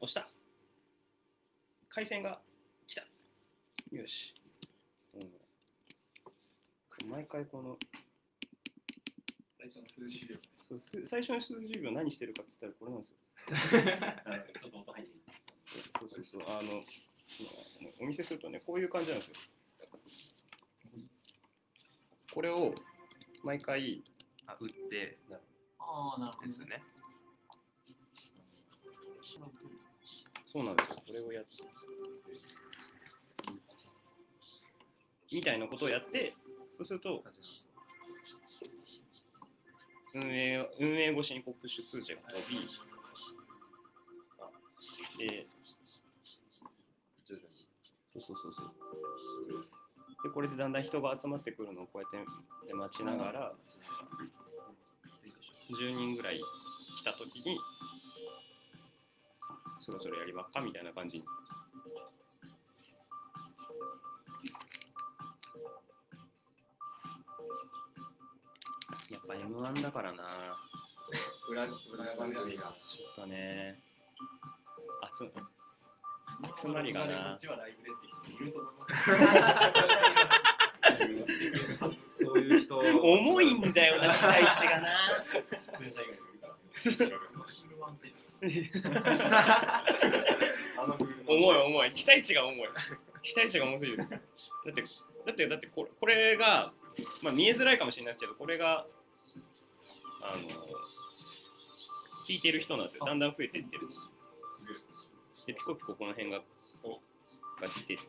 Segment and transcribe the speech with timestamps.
[0.00, 0.28] 押した。
[1.88, 2.40] 回線が
[2.86, 3.02] 来た。
[3.90, 4.34] よし、
[5.14, 5.18] う
[7.06, 7.76] ん、毎回この。
[9.58, 10.36] 最初の数十秒。
[10.68, 13.16] そうす最初の数十秒何してるかっつったらこれなんですよ。
[14.60, 15.22] ちょっと音入ってる。
[15.98, 16.42] そうそうそう。
[16.46, 16.84] あの
[18.00, 19.34] お見せするとねこういう感じなんですよ。
[22.32, 22.74] これを
[23.42, 24.04] 毎回
[24.46, 25.18] あ打って。
[25.80, 26.82] ああ、なるほどですね。
[30.52, 30.90] そうなんです。
[30.90, 31.50] よこれをやって
[35.32, 36.34] みたいなことをやって
[36.76, 36.94] そうす。
[36.94, 37.22] ると
[40.14, 42.66] 運営運営越しにこうプッシュ通知が飛び
[45.26, 45.46] で
[47.26, 48.72] そうそうそうそう
[50.24, 53.52] でこれでだんだん人が集まってくるのをこうやってで待ちながら
[55.70, 56.40] 10人ぐらい
[56.98, 57.58] 来た時に
[59.80, 61.18] そろそろやりまっかみたいな感じ。
[61.18, 61.24] に
[69.10, 70.58] やっぱ M1 だからな。
[71.50, 71.72] 裏裏
[72.16, 72.74] 番組が。
[72.86, 73.80] ちょっとね。
[75.18, 75.30] 集
[76.60, 77.30] 集まりがな。
[77.30, 78.86] こっちはライブでって人いると思いま
[82.10, 82.24] す。
[82.24, 84.88] そういう人重いんだよな期待値がな。
[85.60, 88.18] 出演者以外にいるから。
[91.26, 91.92] 重い重い。
[91.92, 92.68] 期待値が重い。
[93.22, 93.98] 期待値が重すぎる。
[93.98, 94.20] だって
[95.26, 96.72] だってだってこれこれが、
[97.22, 98.86] まあ、見えづらいかもしれないですけどこれが
[100.22, 100.48] あの
[102.26, 103.04] 聞いてる人なんですよ。
[103.04, 103.88] だんだん増えていってる。
[105.46, 106.42] でピコピコこの辺が
[106.82, 107.00] こ
[107.58, 108.04] うが出てって。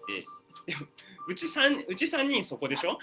[0.65, 0.85] でも
[1.27, 2.99] うち3うち三人そこでしょ？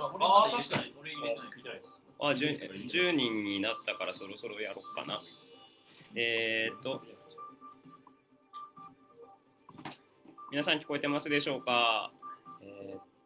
[0.00, 0.92] ああ、確かに。
[0.92, 1.82] それ入れてない。
[2.18, 5.22] あ 10, 10人になったからそろそろやろうかな
[6.18, 7.02] えー、っと
[10.50, 12.10] 皆さん聞こえてますでしょうか、
[12.62, 13.16] えー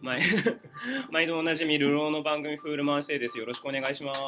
[0.00, 0.20] 毎
[1.10, 3.38] 毎度おなじみ、流浪の番組、フールマンセイです。
[3.38, 4.20] よろしくお願いします。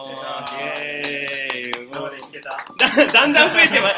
[2.78, 3.97] だだんだん増えてます。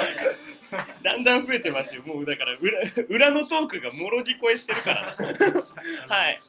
[1.02, 2.02] だんだん増えてますよ。
[2.02, 5.16] もうだから裏裏のトークがもろ聞こえしてるからな。
[6.14, 6.40] はい。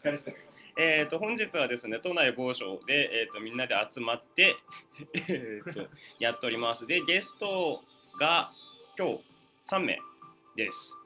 [0.75, 4.55] えー、と本日はですね都内某所で、えー、とみんなで集まって、
[5.29, 5.87] えー、と
[6.19, 6.87] やっております。
[6.87, 7.83] でゲスト
[8.19, 8.51] が
[8.97, 9.23] 今日
[9.63, 9.99] 3名
[10.55, 10.99] です、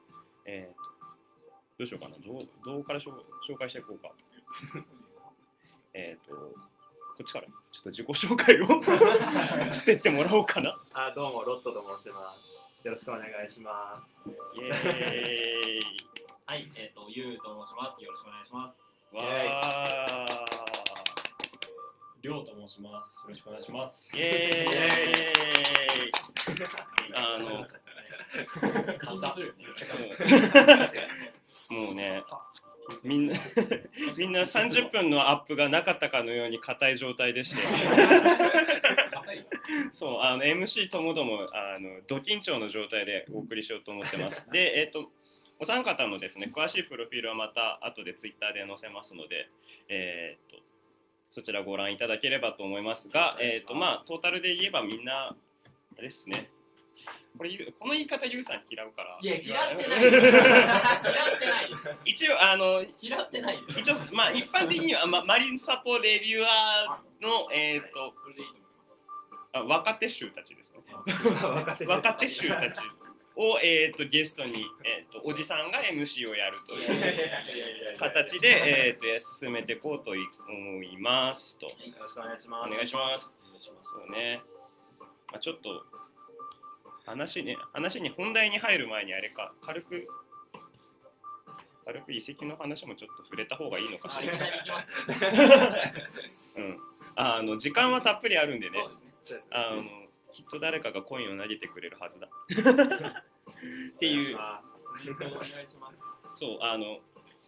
[0.46, 0.88] えー、と
[1.78, 2.16] どうしようかな。
[2.18, 3.12] どうどうから紹
[3.48, 4.10] 紹介していこうか。
[5.92, 6.54] えっ、とこ
[7.22, 7.46] っちから。
[7.46, 8.66] ちょっと自己紹介を
[9.72, 10.80] してってもらおうかな。
[10.92, 12.86] あどうもロットと申します。
[12.86, 14.18] よろしくお願いします。
[14.54, 15.82] イエーイ。
[16.46, 18.02] はい、えっと、ゆうと申します。
[18.02, 18.87] よろしくお願いします。
[19.12, 20.28] わー
[22.20, 23.22] りょうと申します。
[23.24, 24.10] よろしくお願いします。
[24.14, 26.12] イエーイ
[27.14, 27.66] あの
[28.98, 29.64] 感動するよね。
[29.82, 30.00] そう
[31.74, 32.22] もうね
[33.02, 33.34] みんな
[34.16, 37.62] みんな30分のアップがなかったかのように硬い状態でして
[39.92, 45.10] そうあの MC ともどもあのド緊張の状態でお送りしようと思ってますでえっ、と
[45.60, 49.48] お三方のですね詳しいプロフィールはまた後でツイッターで載せますので
[49.88, 50.56] えっ、と
[51.30, 55.34] そちらご覧いただければと思いますがえっ、とまあトータルで言えばみんな
[56.00, 56.50] ですね。
[57.36, 59.18] これこの言い方ゆうさん嫌うから。
[59.20, 60.00] いや、嫌ってない。
[60.00, 61.70] 嫌ってない。
[62.04, 63.58] 一応あの嫌ってない。
[63.78, 68.58] 一応まあ一般的には、ま、マリンサポレビュアーのえっ、とそれでいいと
[69.52, 70.80] あ若手衆たちですね。
[71.42, 72.80] 若手 若手衆たち
[73.38, 78.48] を、えー、とゲストに、えー、とおじさんが MC をやるという形で、
[78.90, 81.66] えー、と進めていこうと思いますと。
[81.66, 82.74] よろしくお願いしおます。
[82.74, 83.38] 願いします。
[83.84, 84.40] そうね、
[85.30, 85.84] まあ、ちょっと
[87.06, 89.52] 話に話に本題に入る前にあれか。
[89.62, 90.08] 軽く
[91.86, 94.34] 軽く遺跡の話もちょっと触れた方がいいのかしら。
[96.56, 96.78] うん。
[97.14, 98.82] あの時間はたっぷりあるんでね。
[98.82, 99.12] ですね。
[99.24, 99.56] そうですね。
[99.56, 102.28] あのきっと誰かがコインを投げてくれるはずだ。
[103.96, 104.36] っていいう。
[104.36, 106.38] お願いします。
[106.38, 106.98] そうあの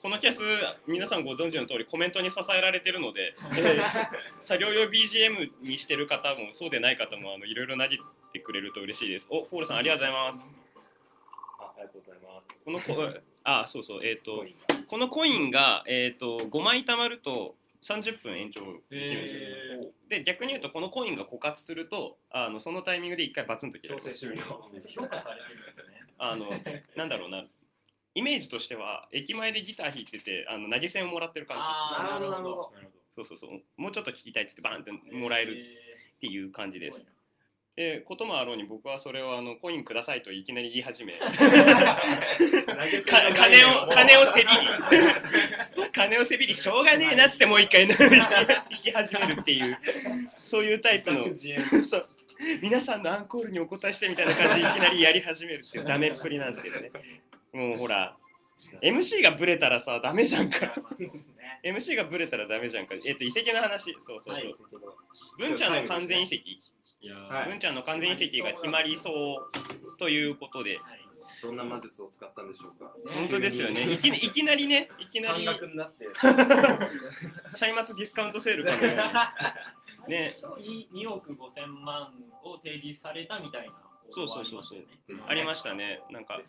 [0.02, 0.40] このキャス
[0.86, 7.98] 皆さんご存知の通りコメントに支えられてるので、え ー作業用 BGM にしてる方もそうでない方もあのいろいろ投げ
[8.32, 9.28] てくれると嬉しいです。
[9.30, 10.56] おフォールさんありがとうございます。
[11.58, 12.60] あありがとうございます。
[12.64, 18.60] このこあそうそうえっ、とコインこのコインが、えー、と5枚貯まると30分延長
[18.90, 24.10] できるんですよ、えで逆に言うとこのコインが枯渇するとあのそのタイミングで1回バツンと切れます。
[24.10, 26.06] 制終了ー、評価されてるんですね。
[26.18, 26.50] あの
[26.96, 27.44] なんだろうな。
[28.14, 31.62] イメージとしては駅前でギター弾いててあの投げ銭をもらってる感じ。
[32.02, 32.72] なるほどなるほど。
[33.12, 33.50] そうそうそう。
[33.76, 35.52] もうちょっと聞きたいっつってバーンってもらえる
[36.16, 37.06] っていう感じです。
[37.08, 37.19] えー
[38.04, 41.14] こともあろうに僕はそれをあのコインくださいといきなり言い始め
[43.06, 44.50] 金を金をせびり。
[45.92, 47.88] 金をせびりしょうがねえなっつってもう一回引
[48.82, 49.78] き始めるっていう。
[50.40, 51.24] そういうタイプの。
[51.82, 52.08] そう。
[52.62, 56.90] 皆さんのアンコールにお答えしてみたいな感じでいきなりやり始めるっていうダメっぷりなんですけどね。
[57.52, 58.16] もうほら
[58.82, 60.74] MC がブレたらさダメじゃんか。
[61.62, 63.94] MC がブレたらダメじゃんかえっと遺跡の話。
[64.00, 64.54] そうそうそう、はい。
[65.38, 66.60] 文ちゃんの完全移籍
[67.02, 67.48] いやー、はい。
[67.48, 70.78] 文ちゃんの完全移籍が決まりそうということで。
[70.78, 71.00] はい。
[71.42, 72.92] どんな魔術を使ったんでしょうか。
[73.14, 73.92] 本当ですよね。
[73.92, 76.06] いきいきなりねいきな半り額になって。
[77.48, 78.72] 歳末ディスカウントセールか
[80.08, 80.34] ね。
[80.58, 82.12] に2億5千万
[82.42, 83.74] を提示されたみたいな
[84.10, 84.80] そうそうそうそう。
[85.28, 86.02] ありましたね。
[86.10, 86.40] なんか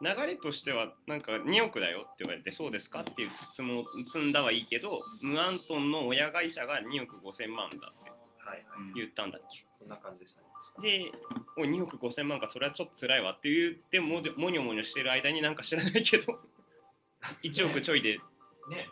[0.00, 7.92] 流れとしてはなんか2億だよって言われてそうですかっていう質問を積んだはいいけどムアントンの親会社が2億5千万だ。
[8.94, 9.64] 言ったんだっけ？
[9.78, 10.48] そんな感じでしたね。
[10.82, 11.12] で
[11.56, 12.48] お2億5千万か。
[12.48, 16.38] それはちょっと辛いわって言ってももにょもにょしてる間になんか知らないけど。
[17.42, 18.18] 1億ちょいで。
[18.68, 18.88] ね。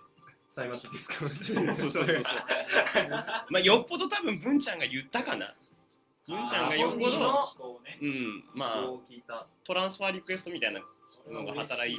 [0.48, 2.22] 歳末ディスカウントそうそうそうそう。
[3.48, 5.54] まあよっぽど多分文ちゃんが言ったかな。
[6.26, 7.98] 文ちゃんがよっぽどね。
[8.00, 8.44] うん。
[8.54, 9.44] まあ。
[9.64, 10.80] トランスファーリクエストみたいな
[11.26, 11.98] のが働い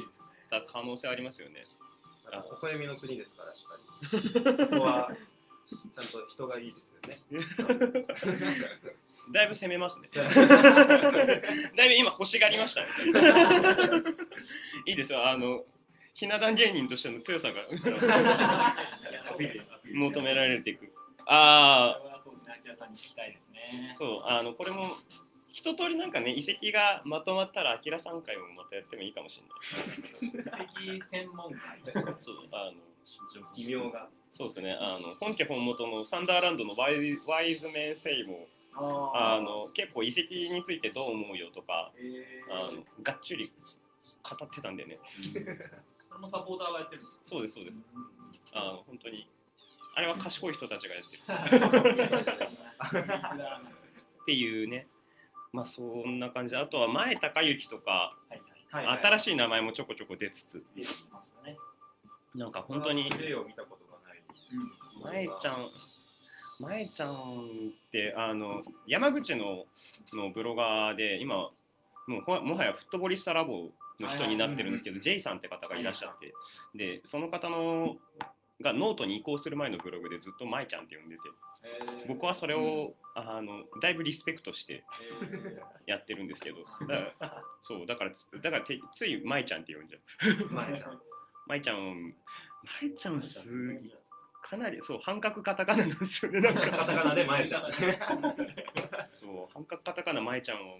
[0.50, 1.66] た可能性ありますよね。
[2.30, 4.66] 微笑みの国ですから、やっぱり。
[4.68, 5.10] ここは
[5.68, 7.18] ちゃんと人がいいですよね。
[9.32, 10.08] だいぶ攻めますね。
[10.14, 10.24] だ
[11.84, 12.88] いぶ今欲しがりましたね。
[14.86, 15.26] いいですよ。
[15.26, 15.64] あの
[16.14, 17.66] ひな壇芸人としての強さが。
[19.92, 20.92] 求められていく。
[21.26, 22.54] あこれはそうですね。
[22.58, 23.90] アキラさんに聞きたいですね。
[23.92, 23.94] あ。
[23.94, 24.22] そう。
[24.24, 24.96] あのこれも
[25.52, 30.68] 一通りなんかね遺跡がまとまったらあきらさん会もまたやってもいいかもしれない。
[30.86, 31.80] 遺跡専門会。
[32.18, 32.36] そう。
[32.52, 32.93] あの
[33.56, 34.08] 異名が。
[34.30, 34.76] そうですね。
[34.80, 43.52] あの本家本元のサンダーランドのワイワイズメンセイもああの結構遺跡についてどう思うよとかえあのがっちり
[44.22, 44.98] 語ってたんでね。
[46.10, 47.80] そのサポーターがやってるんですそうですそうです。
[48.52, 49.28] あの本当に
[49.96, 52.24] あれは賢い人たちがやってる。
[52.24, 53.60] か
[54.22, 54.88] っていうね。
[55.52, 56.52] まあそんな感じ。
[56.52, 58.98] であとは前隆之とかはいはい。
[58.98, 60.64] 新しい名前もちょこちょこ出つつ。
[60.74, 61.56] 出てきましたね。
[62.34, 65.26] なんか本当にプレーを見たことがない。
[65.26, 65.68] 前ちゃん
[66.60, 69.64] 前ちゃんってあの山口の
[70.12, 73.70] のブロガーで今もうほもはやフットボリスタラボ
[74.00, 76.34] の人になってるんですけど、J さんって方がいらっしゃって
[76.74, 77.96] でその方の
[78.62, 81.22] がノートに移行する前のブログでずっと舞ちゃんって呼んでて
[82.06, 84.84] 僕はそれを、あのだいぶリスペクトして
[85.86, 90.52] やってるんですけどだからそうだからつだからてつい舞ちゃんって呼んじゃう。
[90.52, 91.00] 前ちゃん。
[91.46, 92.14] 舞ちゃん
[92.80, 93.40] 舞ちゃんす
[94.42, 97.70] かなりそう半角カタカナなんですよねなんかカタカナで前ちゃん。
[99.12, 100.78] そう半角カタカナ舞ちゃん はもう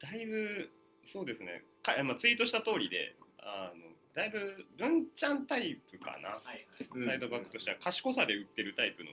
[0.00, 0.70] だいぶ
[1.04, 1.64] そうですね。
[1.82, 6.30] か、まあ、ツイートした通りであのだいぶ文ちゃんタイプかな。
[6.30, 6.66] はい。
[6.94, 7.04] うん。
[7.04, 9.12] サイドバックとしては賢さで売ってるタイプの。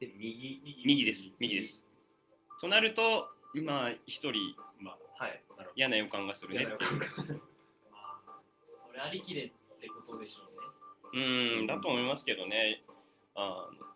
[0.00, 0.82] で右。
[0.84, 1.04] 右。
[1.04, 1.30] です。
[1.38, 1.84] 右です。
[2.60, 5.42] となるとまあ一人、まあ、はい。
[5.76, 6.98] 嫌な予感がするねっていう。
[6.98, 7.51] まあ、
[9.02, 9.50] それありきでっ
[9.80, 10.42] てことでしょ
[11.12, 11.58] うね。
[11.58, 12.82] うんだと思いますけどね。
[13.34, 13.86] あの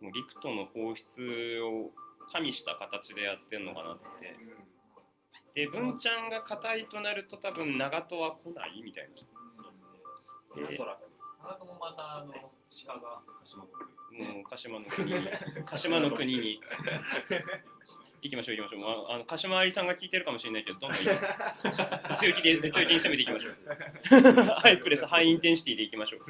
[0.00, 1.90] もう陸との放出を
[2.30, 4.36] 加味した形でやってんのかなって。
[5.54, 9.16] で文ちゃんが硬いとなると多分長門は来ないみたいな。
[9.52, 10.86] そうですね。
[11.42, 12.32] 長友もまたあの
[12.86, 13.22] 鹿が
[14.12, 15.28] もう鹿島の国に。
[15.64, 16.60] 鹿島の国に
[18.22, 19.10] 行きましょう行きましょう。
[19.10, 21.10] ああの鹿島ありさんが聞いてるかもしれないけどどんどん行
[22.14, 23.52] く強気で強気に攻めていきましょう。
[24.62, 26.20] ハイプレスハイインテンシティでいきましょう。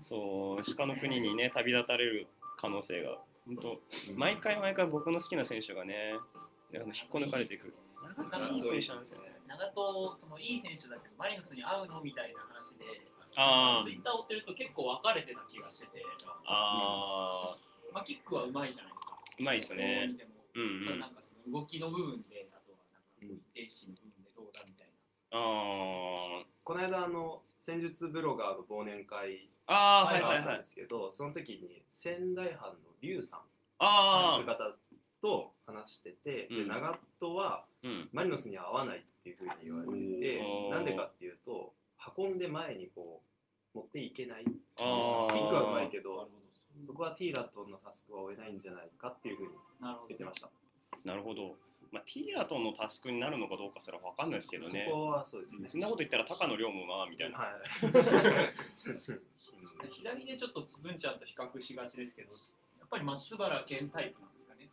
[0.00, 2.26] そう鹿の国にね旅立たれる
[2.56, 3.80] 可能性が本当
[4.14, 6.14] 毎回毎回僕の好きな選手がね
[6.74, 7.72] あの引っこ抜かれていく。
[8.02, 9.38] 長友いい選手なんですよね。
[9.48, 12.84] 長友、そのいい選手だけど、マリノスに合うのみたいな話で、
[13.34, 16.04] あツイッター追ってると結構分かれてた気がしてて、
[16.44, 17.58] ああ
[17.92, 19.18] まあ、キックはうまいじゃないですか。
[19.38, 20.14] うまいですね。
[20.18, 20.24] ど
[20.58, 20.84] うんうん。
[20.84, 24.92] それなんかその動きの部分で、あとはなんか一定心の部分でどうだみたいな。
[25.30, 30.38] あこの間あの戦術ブロガーの忘年会あああはがあったんはい。
[30.38, 33.40] はいはいですけど、その時に仙台藩の龍さん
[33.78, 34.76] ああという方
[35.20, 36.68] と話してて、でうん。
[36.68, 38.08] 長門はうん。
[38.12, 40.74] マリノスには合わないっていうふうに言われてておー。
[40.74, 41.72] なんでかっていうと
[42.16, 43.22] 運んで前にこ
[43.74, 44.44] う持っていけない。
[44.44, 44.50] キ
[44.82, 46.14] ああックはうまいけなるど。
[46.16, 46.28] ほ
[46.86, 49.86] そこはティーラトンのタスクは負えないんじゃないかっていうふうにど。
[49.86, 50.34] なるほど言ってま。
[50.34, 50.50] した、
[51.04, 51.56] なるほど。
[51.90, 54.94] まあ、ティーラトンのタスクになるのかどうかすら分かんないですけどねそ。
[54.94, 57.38] こはそうですよねそんなこと言ったら高野亮もな、みたいな。
[57.38, 57.50] はい
[59.90, 64.68] 左でちょっと文ちゃんと比較しがちですけど、やっぱり松原健タイプなんですかね。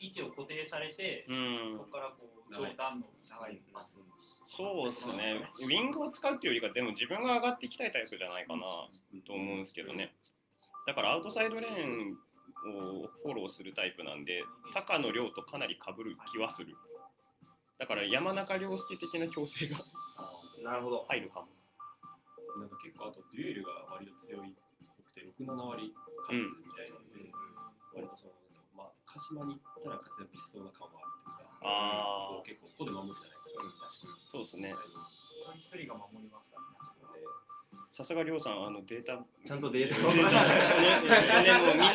[0.00, 3.96] 位置を固定されて、うんそこからこう上段の長いパス
[4.50, 8.62] そうですね、ウィングを使うっていうよりか、でも自分が上がっていきたいタイプじゃないかな
[9.26, 10.14] と思うんですけどね。
[10.88, 12.16] だからアウトサイドレーン
[13.04, 14.40] をフォローするタイプなんで、
[14.72, 16.72] 高野亮とかなり被る気はする。
[17.76, 19.84] だから山中亮介的な強制が
[20.64, 21.04] なるほど。
[21.06, 21.52] 入るかも。
[22.56, 24.56] なんか結構あとデュエルが割と強い
[25.04, 25.92] くて6、7割
[26.24, 27.28] 勝つみたいなので、
[27.92, 28.32] 割とその、
[28.72, 34.24] まあ、鹿島に行ったら活躍しそうな感はあるというか、あ結構ここで守るじゃないですか、確かに。
[34.24, 34.72] そうですね。
[34.72, 37.20] 一人一人が守りますからねあそこで
[37.98, 41.90] さすが亮さん、あのデータ、ちゃんとデータデータねねもうみんな、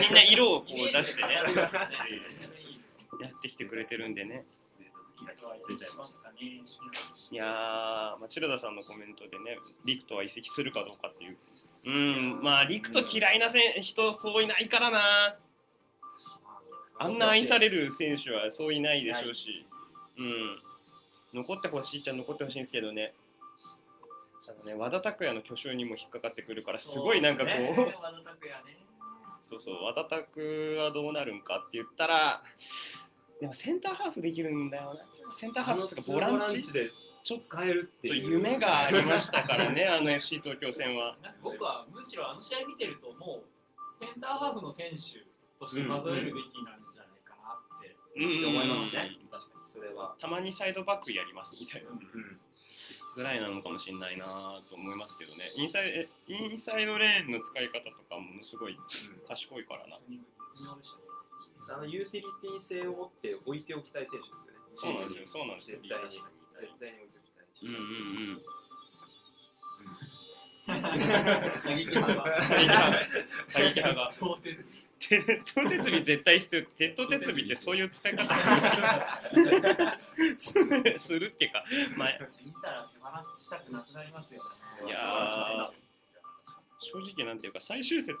[0.00, 1.34] みんな色をこう出してね、
[3.20, 4.46] やってきてくれてるんでね。
[7.30, 7.46] いやー、
[8.16, 11.36] まあ、チルダさんのコメントでね、リクトは移籍するかどうかっていう。
[11.84, 15.36] うん、まあ、リクト嫌いなせん人、そういないからな。
[16.98, 19.66] あんな愛される選手はそういないでしょうし、
[20.16, 20.58] うん、
[21.34, 23.12] 残ってほしいっちゃ残ってほしいんですけどね。
[24.64, 28.78] ね、和田拓也の去就にも引っかかってくるから、すごいなんかこう、ね和田拓也ね
[29.42, 32.42] そうそう、和田拓はどうなるんかって言ったら、
[33.40, 35.34] でもセンターハーフできるんだよな。
[35.34, 36.72] センターハーフとかボランチ？
[36.72, 36.90] で
[37.22, 41.16] ちょっ使えるってという夢がありましたからね、 あの FC 東京戦は。
[41.42, 44.96] 僕はむしろあの試合見てるともうセンターハーフの選手
[45.58, 50.16] として数えるべきなんじゃないかなって、うん思いますね確かにそれは。
[50.18, 52.40] たまにサイドバックやりますみたいなうん。
[53.18, 55.50] ぐらいなのかもしれないなと思いますけどね。
[55.56, 58.78] インサイえインサイドレーンの使い方とかもすごい
[59.26, 59.98] 賢いからな。
[60.06, 60.22] 絶
[60.62, 61.02] 妙でしたね
[61.74, 64.62] あのユーティリティ性を持って置いておきたい選手ですよね。
[64.72, 65.90] そうなんですよ、そうなんですよ絶。
[65.90, 66.22] 対に絶
[66.78, 67.46] 対に置いておきたい。
[67.66, 68.46] うんうんうん。
[71.58, 72.92] 過激派が過激派
[73.52, 74.10] 過激派が。
[74.98, 76.62] 鉄塔鉄尾絶対必要。
[76.62, 78.34] 鉄塔鉄尾ってそういう使い方
[80.38, 81.64] するするっていうか、
[81.96, 84.42] まあ、見たら手放したくなくなりますよ
[84.84, 85.88] ねいやー
[86.80, 88.18] 正直なんていうか最終節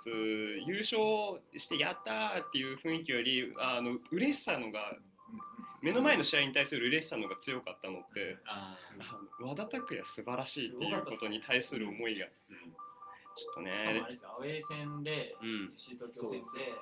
[0.66, 4.96] 優勝してやったーっていう雰囲気よりあの嬉しさのが
[5.80, 12.26] 目の前の試合に対する嬉しさのが強かったのってああの和田拓也素晴らしいっていうことに対する思いが
[13.38, 15.72] ちょっとしかもあねれですよアウェー戦でうん。
[15.78, 16.74] 西東京戦で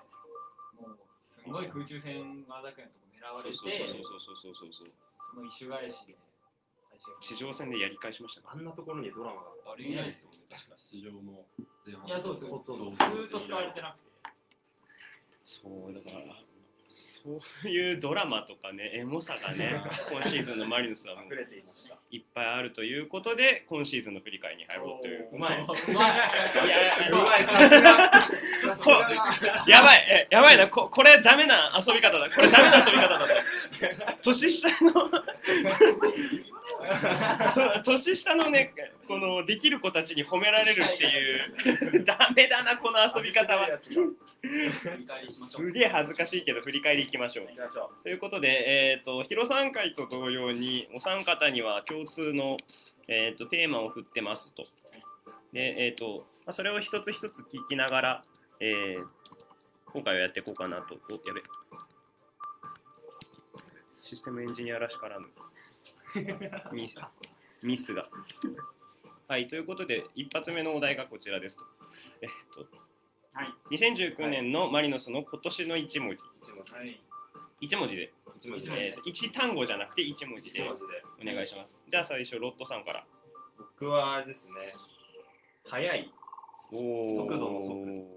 [0.80, 0.98] もう
[1.28, 4.88] すごい空中戦和田君のとこ狙われてそうそうそうそうそうそうそう
[5.36, 6.16] その一種返しで
[7.20, 11.44] 地上戦でやり返しましたかあんなところにドラマがあれ以来ですよね、確か出場も
[11.84, 12.52] 前半いやそうですよ。
[12.52, 14.06] ほとんどずーっと使われてなくて。
[15.44, 16.42] そうだから
[16.88, 21.96] そういうドラマとかねエモさがね 今シーズンのマリノスはもう溢れていました。
[22.10, 26.16] いっぱいあるということで今シーズンの振り返りに入ろうといううまいいやうまい。
[29.66, 32.30] やばい、えやばいな、ここれダメな遊び方だ。
[32.30, 33.34] これダメな遊び方だぞ。
[34.22, 35.22] 年下のと
[37.84, 38.72] 年下のね、
[39.06, 43.68] このできる子たちに褒められるっていう、ダメだな、この遊び方は。
[43.80, 47.48] すげえ恥ずかしいけど、振り返りいきましょう
[48.02, 52.56] ということで、えー、と広参会と同様にお三方には共通の、
[53.08, 54.66] えー、とテーマを振ってますと。
[55.52, 58.24] で、えーとまあ、それを一つ一つ聞きながら、
[58.60, 59.06] えー
[59.96, 60.94] 今回はやっていこうかなと。
[61.08, 61.42] おやべ。
[64.02, 65.26] システムエンジニアらしからぬ
[66.72, 66.96] ミス
[67.62, 68.08] ミスが。
[69.28, 71.64] はい、ということで、一発目のお題がこちらですと。
[72.22, 72.66] えっ、と、
[73.32, 76.22] はい2019年のマリノスの今年の一文字。
[76.22, 76.26] う。
[76.40, 76.72] 一文字。
[76.72, 77.00] はい
[77.58, 80.62] 一文字で一文字えー単語じゃなくて一文字で。
[80.62, 81.78] お願いします。
[81.88, 83.06] じゃあ最初、ロットさんから。
[83.58, 84.74] 僕はですね、
[85.64, 86.12] 速い、
[86.70, 88.16] お速度の速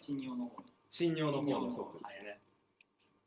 [0.00, 2.38] 信用の方の信用の方の速ですね。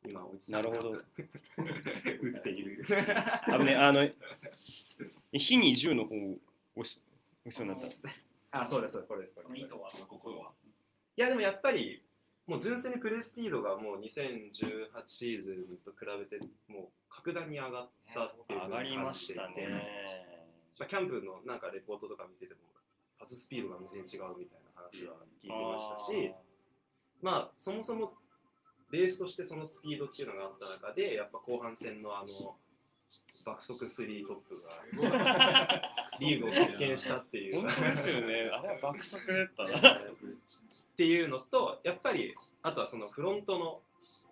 [0.08, 0.98] 今、おじさんがなるほど。
[2.22, 2.84] 打っている。
[3.64, 4.08] ね、あの、
[5.32, 6.38] 火に銃の方を
[6.76, 7.00] 押し
[7.46, 7.90] 押しそうになっ
[8.50, 8.62] た。
[8.62, 9.34] あ、そうです、そうですこれです。
[9.34, 10.52] これその意図はここは。
[11.16, 12.02] いや、でもやっぱり、
[12.46, 19.68] もう純粋にプレースピードがもう2018シーズンと比べて、もう格段に上がったっていう上がりましたね。
[20.78, 22.60] まあ、キャンプのなんかレポートとか見てても、
[23.18, 26.32] パススピードが全然違うみたいな話は聞いてましたし、
[27.20, 28.14] まあ、そもそも
[28.90, 32.56] ベースとしてそのスピードっていうのがあった中で、やっぱ後半戦のあの、
[33.44, 34.62] 爆速3トップ
[35.00, 35.82] が
[36.20, 37.60] リーグを席巻したっていう。
[37.60, 38.50] 本当ですよね。
[38.52, 39.98] あれは爆速だったな。
[39.98, 40.00] っ
[40.96, 43.80] ていうのと、やっぱり、あとはそのフロントの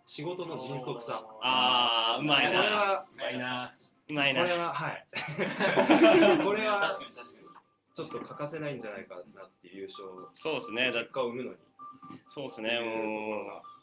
[0.06, 1.24] 仕事の迅速さ。
[1.42, 2.60] あー、うまこれいな。
[2.60, 3.76] は、うまいな。
[4.08, 4.42] うまいな。
[4.42, 5.06] これは、はい。
[6.44, 7.46] これは確かに確かに
[7.92, 10.92] ちょっと欠かせないんじゃないかなっていう優勝そうですね。
[10.92, 11.56] だ結果を生むのに。
[12.28, 12.78] そうですね。
[12.80, 13.75] もう、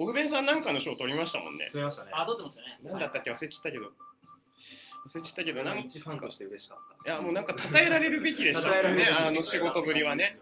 [0.00, 1.70] オグベンさんなんかの賞取りましたもんね。
[1.74, 2.10] 増えましたね。
[2.14, 2.80] あ、撮ってましたね。
[2.82, 3.84] なんだったっけ忘れちゃったけど。
[3.84, 7.10] 忘れちゃったけど、なん一ファンとして嬉しかった。
[7.10, 10.38] や、もうなんか称えられるべきでしたもんね、 あの仕事ぶりはね。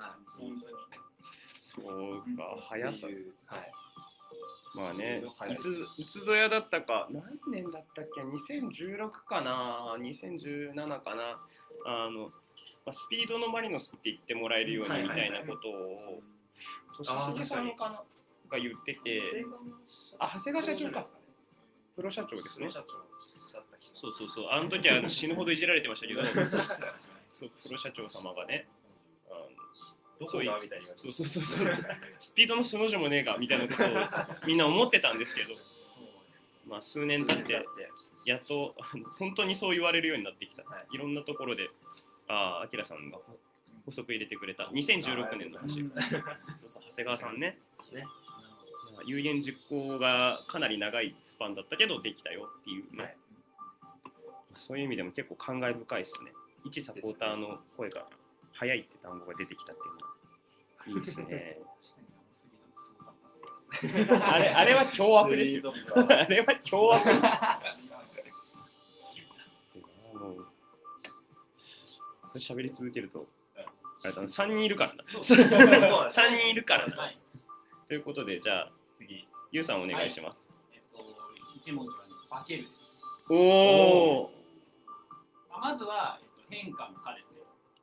[1.61, 3.07] そうか、い速さ。
[3.09, 3.73] はい。
[4.75, 11.41] まあねいついつぞやだったか、何年だったっけ、2016かな、2017かな、
[11.85, 12.31] あの、ま
[12.87, 16.23] あ、スピードのマリノスって言ってもらえるようにみたいなことを、
[16.97, 18.05] 年重さんかな？
[18.51, 19.45] が言ってて、
[20.19, 21.07] あ長谷川社長か。
[21.97, 22.69] プロ社長ですね。
[22.71, 26.23] そうそうそう、あの時は死ぬほどいじられてましたけど、
[27.33, 28.69] そうプロ社長様がね、
[30.21, 31.67] どこだみたいに言われてそうそうそうそう、
[32.19, 35.55] スピードの素の字もねえがみたいなことをみんな思ってたんですけど、
[36.69, 37.67] まあ、数年経って、
[38.25, 38.77] やっと
[39.19, 40.63] 本当にそう言われるようになってきた。
[40.65, 40.87] はい。
[40.93, 41.71] いろんなところで、
[42.29, 43.19] ああ、アキラさんが
[43.87, 44.65] 補足入れてくれた。
[44.65, 45.83] 2016年の話。
[46.55, 47.57] そうそう、長谷川さんね。
[47.93, 48.28] ねまあ
[49.07, 53.03] 有言実行がかなり長いスパンだったけど、できたよっていうね。
[53.03, 53.17] はい
[54.59, 56.33] そういう意味でも結構感慨深いですね。
[56.65, 58.07] 一サポーターの声が
[58.53, 59.83] 速いって単語が出てきたって
[60.91, 61.01] いうのは。
[61.01, 61.61] いいですね。
[64.21, 65.73] あれあれは凶悪ですよ。
[65.95, 67.05] あれは凶悪
[72.35, 72.53] です。
[72.53, 73.29] 喋り続けると、
[74.03, 75.05] あれだな、3人いるからな。
[75.09, 76.97] そうそう3人いるからな。
[76.97, 77.17] はい。
[77.87, 80.51] ということで、じゃあ次、ゆうさんお願いします。
[80.75, 80.99] えっと、
[81.55, 82.99] 一文字はね、化けるです。
[83.31, 84.31] おお
[85.49, 87.39] まあまずは、えっと、変化の化ですね。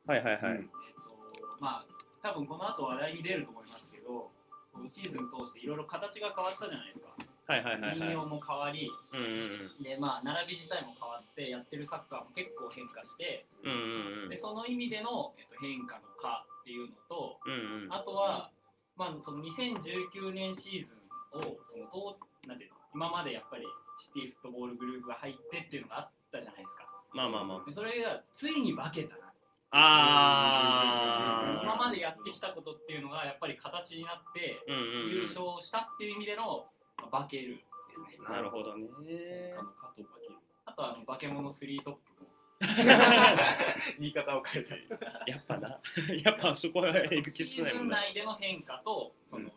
[0.08, 0.60] はいはいはい。
[0.60, 0.64] えっ
[1.00, 1.86] と、まあ、
[2.20, 4.28] 多分この後話題に出ると思いますけど、
[4.76, 7.16] このシーズン通していろいろ形が変わったじゃないですか。
[7.48, 8.16] はいはいはいはい。
[8.28, 13.72] も変わり、うんうんで、まあ、並び自体も変わって、やってるサッカーも結構変化して、うん。
[13.72, 17.94] うんうんうんで、その意味での、えっと、変化の化っていうのと、うんうん。
[17.94, 18.52] あとは、
[18.98, 21.05] まあ、その2019年シーズン
[21.38, 23.66] をそのどうなんていうの今までやっぱり
[24.00, 26.88] シティフットボールグループが入ってっていうのがあったじゃないですか。
[27.14, 27.70] まあまあまあ。
[27.70, 29.26] でそれがついに化けたな。
[29.72, 36.66] あ今までやってきたことっていうのがやっぱり形になってうんうんうん優勝したっていう意味での
[36.98, 38.30] まあ化けるですね。
[38.30, 39.54] なるほどね。
[39.58, 42.30] あの加藤化けるあとはあの化け物スリートップも。
[44.00, 44.88] 言い方を変えたり
[45.28, 45.80] やっぱな。
[46.24, 47.98] やっぱそこはえぐシーズンきつないもんな。
[48.02, 49.52] 内での変化とその、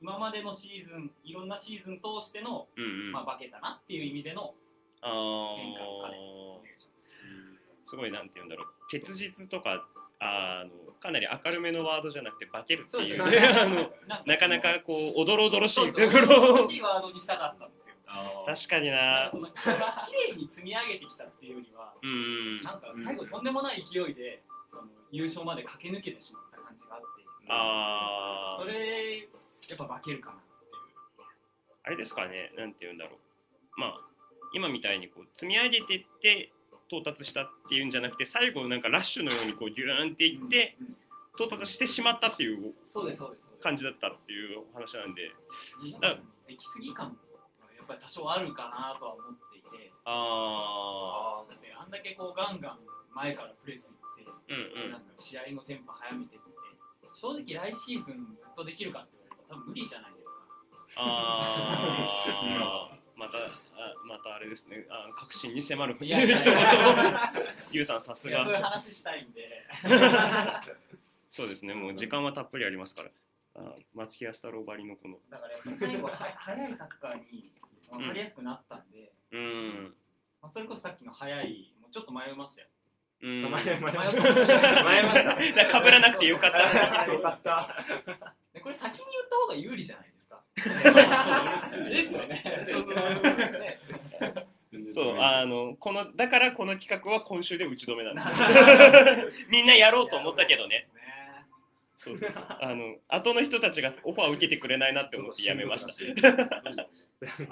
[0.00, 3.12] 今までのシーズンいろんなシーズン通しての、うんうん。
[3.12, 4.54] まあ、化けたなっていう意味での
[5.02, 6.20] あ変化の化でー。
[6.20, 6.96] お願いしま
[7.84, 7.90] す。
[7.90, 8.66] すごいなんて言うんだろう。
[8.90, 9.86] 結実とか
[10.20, 13.18] あのかなり明るめのワードじゃなくて化けるっていう。
[13.18, 13.38] そうね。
[13.60, 13.92] あの
[14.26, 15.92] なかなかこうおどろおどろしい。
[15.92, 17.94] とこ ろ欲しいワードにしたかったんですよ。
[18.46, 19.30] 確かにな。
[19.32, 21.94] 綺麗に積み上げてきたっていうよりは、
[22.64, 27.06] なんか最後とんでもない勢いでその優勝まで駆け抜けてしまった感じがあって、
[27.48, 28.62] あー。
[28.62, 29.28] それ
[29.70, 31.26] やっぱ化けるかなっていう。
[31.84, 34.00] あれですかねなんて言うんだろうまあ
[34.52, 36.50] 今みたいにこう積み上げてって
[36.88, 40.96] 到達したっていうんじゃなくて最後なんかラッシュのようにこうギューンっていってうん
[41.38, 42.74] 到達してしまったっていう。
[43.60, 45.30] 感じだったっていうお話なんで
[46.00, 47.14] なんかその出来すぎ感が
[47.76, 52.78] やっぱり多少あるかなとは思っていて、あだってあんだけこうガンガン
[53.14, 54.30] 前からプレスいって。
[54.30, 56.48] あうんうんなんか試合のテンポ早めてって
[57.12, 59.19] 正直来シーズンずっとできるかって
[59.50, 60.30] 多分無理じゃないですか
[60.96, 63.50] ああ、また、あ
[64.06, 67.32] またあれですね、あ確信に迫るいやいやいや
[67.72, 68.70] ゆうさん、さすいやそういうが。
[68.70, 69.66] 話したいんで
[71.28, 73.10] そうですね、もう時間はたっぷりありますから。
[73.56, 75.18] あ松木安太郎ばりのこの。
[75.28, 77.52] だから最後は速いサッカーに
[77.90, 79.94] 分かりやすくなったんで、うん。
[80.40, 82.68] まあ、それこそさっきの速いもうちょっと迷いましたよ
[83.22, 83.50] うん。
[83.50, 87.12] 前前迷前った前ましただから被らなくてよかった。
[87.12, 87.76] よかった
[88.54, 90.42] でこれ先に言った方が有利じゃないですか
[91.88, 93.80] ですよねそうそうね
[94.88, 98.30] そう、あの、この、だからこの企画は今週で打ち止めなんです。
[99.50, 100.88] みんなやろうと思ったけどね。
[101.96, 102.44] そうそうそう。
[102.48, 105.92] あの、後の人たちがオファーを受けてくれないなって思ってやめました。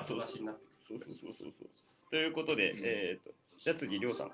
[0.03, 1.69] そうそうそうそうそう。
[2.11, 4.31] ということで、えっ、と、じゃあ次、りょうさん。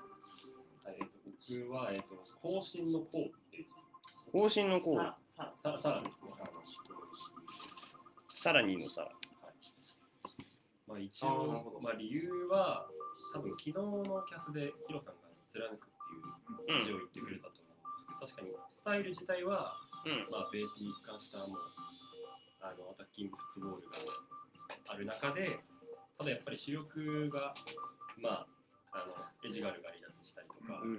[1.49, 2.05] 僕は、えっと、
[2.41, 3.65] 更新のこうっていう
[4.31, 4.97] 方針のこう、
[5.35, 6.01] さささ
[8.33, 9.97] さらにですねあのさらにのさ、
[10.87, 12.87] まあ、一あーなるほど、応まあ、理由は、
[13.33, 15.89] 多分昨日のキャスでヒロさんが貫くっ
[16.65, 19.73] ていう記事を言ってくれたと思うんですけど、確かにスタイル自体は、
[20.05, 20.29] うん。
[20.31, 21.57] まあ、ベースに一貫したもう
[22.61, 23.97] あのアタッキングフットボールが
[24.87, 25.59] ある中で、
[26.17, 27.55] ただやっぱり主力が、
[28.21, 28.45] ま
[28.93, 30.97] あ、あのエジガルが離脱したりとか、うん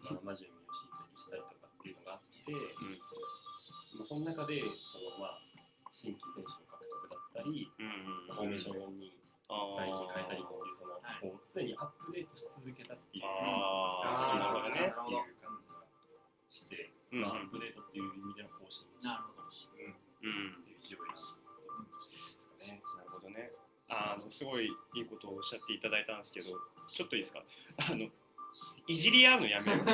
[0.00, 5.44] まあ、マジュミを親戚したりとかっていうのがあって、まあ、その中でその、まあ、
[5.92, 9.16] 新規選手の獲得だっったり、うんフォーメーション4に
[9.48, 15.82] あ最新変えたりっていうその、はいもう常にアップデートし続けたっていうあシーズンーなっていう感じが
[16.48, 22.82] して、うんまあ、アップデートっていう意味での更新なるほどうんっていう非常にですかね。
[22.96, 23.50] なるほどね。
[23.88, 26.54] あのすごいいいことをおっしゃっていただいたんですけど、
[26.88, 27.42] ちょっといいですか？
[27.76, 28.08] あの
[28.88, 29.80] いじり合うのやめよう。
[29.80, 29.90] いじ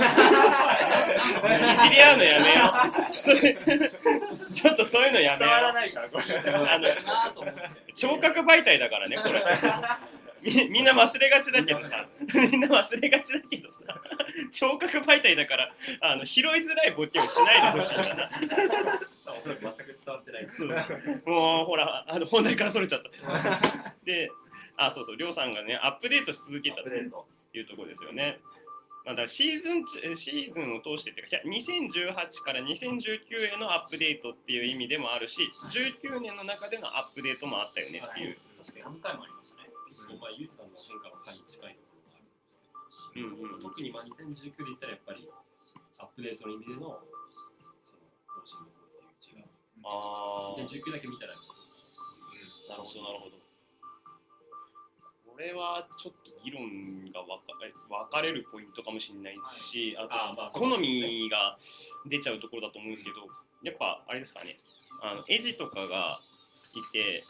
[1.91, 2.73] り合うのやめよ
[3.11, 3.15] う。
[3.15, 3.57] それ
[4.53, 5.75] ちょっとそういうのやめよう。
[5.75, 7.61] ないからこれあのなと思って
[7.95, 9.45] 聴覚媒体だからね、これ。
[10.41, 13.85] みみんな忘れがちだけどさ、みんな忘れがちだけどさ、
[14.53, 18.31] 聴覚媒体だから、あの拾いづらいボケをしないでほしいんだな。
[19.37, 20.49] おそらく全く伝わってない。
[21.27, 23.11] もうほら、あの本題からそれちゃった。
[24.05, 24.31] で、
[24.77, 26.83] あ、そうそう、りょうさんがね、アップデートし続けた
[27.59, 28.39] というところですよね。
[29.03, 38.39] まあ、だシーズン中シーズンを通してっていうか、2018から2019へのアップデートっていう意味でもあるし、19年の中でのアップデートもあったよねっていう。
[38.63, 39.69] 確かに何回もありましたね
[40.21, 45.29] まあ、ゆうさんの変化の回に近いところもあるんですけど、うんうん特にまあ2019で言ったらやっぱり
[45.99, 47.69] アップデートの意味でのその
[48.25, 49.49] 更新の方っていう違う。
[49.85, 53.48] あー2019だけ見たらなるほど、なるほど。
[55.39, 56.67] これはちょっと議論
[57.15, 61.57] が分かれるポイントかもしれないですし、あと、あーまあ好みが
[62.11, 63.23] 出ちゃうところだと思うんですけど、
[63.63, 64.59] やっぱあれですかね、
[65.01, 66.19] あのエジとかが
[66.75, 67.23] いて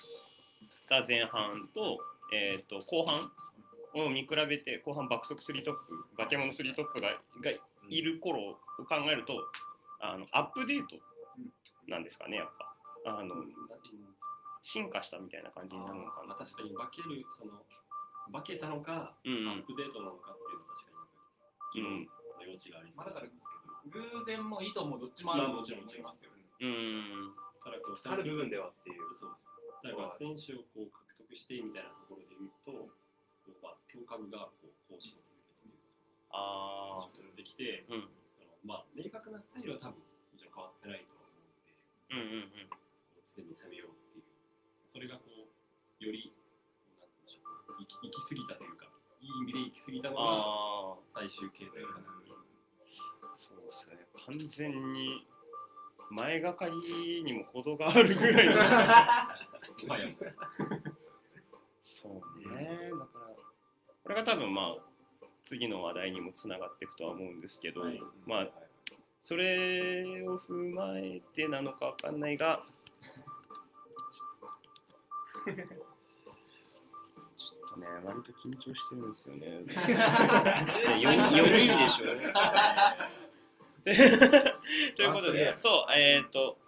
[0.89, 2.01] た前半と,、
[2.33, 3.31] えー、と後半
[3.93, 7.53] を見比べて、後半爆速3トップ、化け物3トップがが
[7.91, 8.55] いる頃を
[8.89, 9.37] 考えると、
[10.01, 10.97] あのアップデート
[11.87, 12.73] なんですかね、やっぱ。
[13.05, 13.45] あの
[14.63, 16.45] 進化したみたいな感じになるのかなまあ、。
[16.45, 17.53] 確かに化けるその
[18.33, 21.05] 化けたのか、うんアップデートなのかっていうのは確かに
[21.75, 27.35] 議論の余地がありまあだからますけど、偶然も意図もどっちもあると思いますようん。
[27.63, 29.95] ただこうある部分ではっていうそうです。
[29.95, 32.91] だから選手をこう獲得してみたいなところで言うと、
[33.47, 35.79] こうまあ強化部がこう更新を続けている
[36.35, 37.07] ああ。
[37.15, 38.11] 選手が出てきて、うん。
[38.35, 41.71] そのまあ明確なスタイルは多分もちろん変わってないとは思うので、
[42.11, 42.71] うんうんうん。
[43.31, 44.27] 常に攻めようっていう、
[44.91, 45.47] それがこう
[46.03, 46.35] より
[47.79, 48.87] 行き行き過ぎたというか、
[49.21, 50.97] いい意味で行き過ぎたのが。
[51.15, 52.37] 最終形態かなっていう。
[53.35, 53.97] そうですね。
[54.27, 55.27] 完全に
[56.11, 58.49] 前がかりにも程があるぐらい
[61.81, 62.91] そうね。
[62.91, 63.35] だから、
[64.03, 68.49] これが多分まあ、次の話題にもつながっていくとは思うんですけど、はいまあ、
[69.21, 72.63] それを踏まえてなのかわかんないが、
[77.79, 79.63] ね、割と緊張してるんですよね。
[81.01, 82.07] 4, 人でしょ。
[83.85, 83.95] で
[84.97, 86.59] ということで、そう、えっ、と、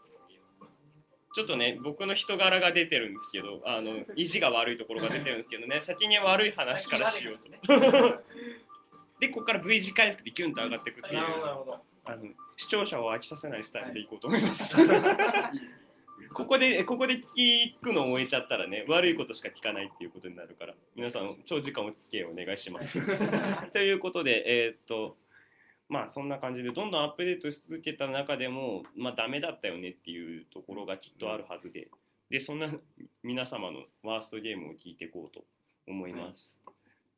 [1.35, 7.51] ちょっとね、僕の人柄が出てるんですけど、あの意地が悪いところが出てるんですけどね、先に悪い話からしようと。
[9.20, 11.23] で、ここから V 字回復でキュンと上がっていくっていう、
[12.05, 12.25] あの
[12.57, 14.77] 視聴者を飽きさせないスタイルでいこうと思います。
[16.32, 22.98] ここで、ここで聞くのを終えちゃったらね、悪いことしか聞かないっていうことになるから、皆さん、長時間お付き合いお願いします。
[23.72, 25.16] ということで、えーっと、
[25.90, 31.88] まあそんな感じでどんどんアップデートし続けた中でもまあダメだったよねっていうところがきっとあるはずで
[32.30, 32.72] でそんな
[33.24, 35.44] 皆様のワーストゲームを聞いていこうと
[35.88, 36.62] 思います、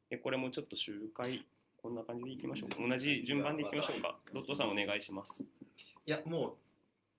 [0.09, 1.45] でこれもちょっと周回
[1.83, 2.77] こんな感じでいきましょうか。
[2.81, 4.17] 同じ順番でいきましょうか。
[4.33, 5.45] ロットさんお願いします。
[6.07, 6.55] いやもう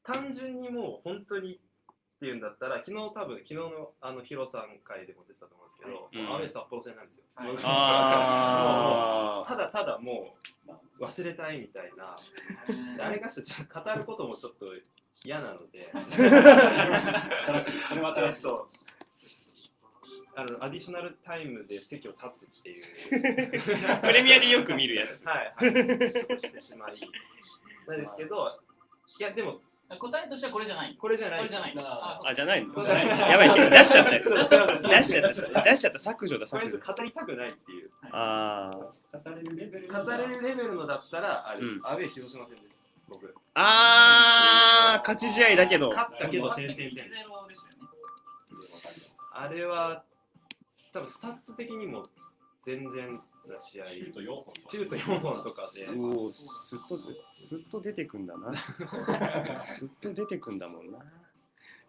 [0.01, 1.59] 単純にもう本当に
[2.23, 7.47] っていうんだったら昨日多分昨日のあのヒロさん会でも出てたと思うんですけど、うんもうアウェー札幌戦なんですよ、はい。
[7.49, 10.33] もうあ ただただも
[10.99, 12.15] う忘れたいみたいな。
[13.03, 14.67] あれがしちょっと語ることもちょっと
[15.25, 15.91] 嫌なので。
[15.91, 18.45] 新しい、それは新しい。
[20.35, 23.51] あのアディショナルタイムで席を立つっていう。
[23.99, 25.25] プレミアでよく見るやつ。
[25.25, 26.93] はい、はい、してしまい。
[27.85, 28.61] なんですけど
[29.19, 29.59] いやでも
[29.99, 31.39] 答えとしてはこれじゃないこれじゃない。
[31.39, 34.67] これじゃないあじゃないやばい出しちゃった出しちゃっ
[35.27, 37.91] た出しちゃった削除だとりあえず削除語りたくないっていう。
[38.11, 39.23] あー。
[39.23, 41.85] 語れるレベル語れるレベルのだったらあれです、うん。
[41.85, 42.93] アウェイ広島戦です。
[43.09, 43.35] 僕。
[43.55, 45.89] あー勝ち試合だけど。
[45.89, 47.23] 勝ったけど点々点1-0でですしたよね
[49.35, 50.03] あれは
[50.93, 52.03] 多分スタッツ的にも
[52.61, 54.53] 全然な試合シュート4本。
[54.69, 55.89] シュート4本とかで。
[55.89, 56.99] おおすっと
[57.31, 58.53] すっと出てくんだな。
[59.59, 60.99] すっと出てくんだもんな。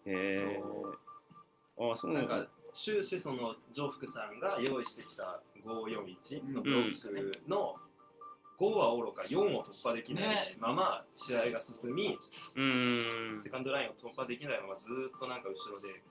[0.06, 7.76] えー、あそうなだなんんか終始その上福さんが用意してきた541のブロックの
[8.58, 10.56] 5はおろか4を突破できないね。
[10.60, 12.16] まま試合が進み、
[12.56, 13.40] うーん。
[13.40, 16.02] セカンドラインを突破できないままずーっとなんか後ろで。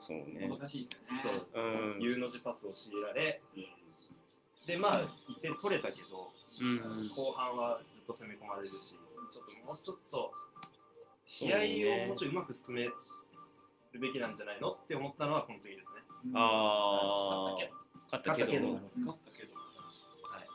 [0.00, 0.48] そうね。
[0.48, 1.40] 難しいですよね。
[1.52, 1.64] そう。
[1.64, 2.00] うん。
[2.00, 3.42] U の字パスを強いられ
[4.66, 8.74] でまあ1点取れたけど、うん後半はずっと攻め込まれるし
[9.30, 10.32] ちょっともうちょっと
[11.24, 11.56] 試合
[12.04, 12.92] をもうちょいうまく進める
[14.00, 16.02] べきなんじゃないのって思ったのはこの時ですね。
[16.26, 20.46] うんああ勝ったけど勝ったけど勝ったけどはい。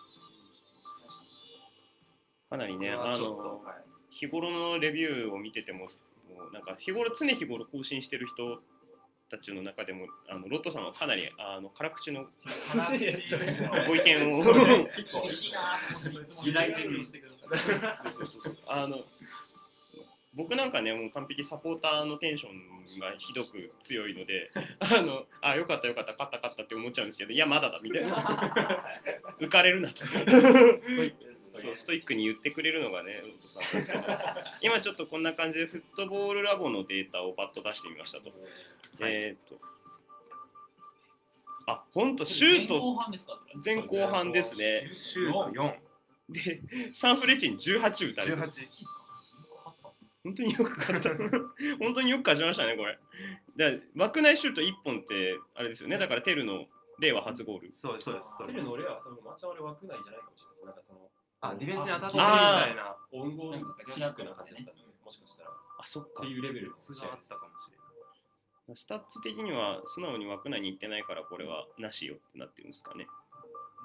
[2.49, 3.83] かなりねあのはい。
[4.11, 5.87] 日頃のレビューを見ててもも
[6.49, 8.61] うなんか日頃常日頃更新してる人
[9.29, 12.25] たちの中でもあのロットさんはかなりあの辛口の
[13.87, 14.43] ご意見を。
[14.43, 18.99] 厳しいなと思っていつも時代的にしてくださいそうそうそうあの
[20.35, 28.15] 僕なんかねもう完璧サポーターのテンションがひどく強いのであのあよかったよかった勝った勝ったって思っちゃうんですけどいやまだだみたいな。
[29.39, 30.03] 浮かれるなと
[31.55, 34.03] そうストイックに言ってくれるのがねロットさんなんですけど
[34.61, 38.31] 今ちょっとこんな感じでフットボールラボのデータをバッと出してみましたと、
[38.99, 39.65] えーっと。
[41.67, 43.39] あ本当シュー前ト後半ですか？
[43.61, 44.89] それ前後半ですね。
[44.93, 45.73] シュート4、
[46.29, 46.61] で
[46.93, 48.67] サンフレチン18打たれて18。
[50.23, 51.09] 本当によく勝った。
[51.79, 52.97] 本当によく勝ちましたねこれ。
[53.55, 55.97] だから枠内シュート1本ってあれですよね。
[55.97, 56.65] だからテルの
[56.99, 57.71] 令和初ゴール。
[57.71, 58.35] そうです、そうです。
[58.37, 60.65] そうテルの俺はそのマチャオレ枠内じゃないかもしれないです。
[60.65, 61.09] なんかその
[61.41, 62.95] あ、ディフェンスに当たってるみあたいな。
[63.11, 65.49] オウンゴールチックな感じだったので、もしかしたら。
[65.49, 66.21] っあそっか。
[66.23, 68.75] ていうレベルの数字試合ですはあったかもしれない。
[68.75, 73.07] スタッツ的には素直に枠内に行ってないからこれはなしよってなってるんですかね。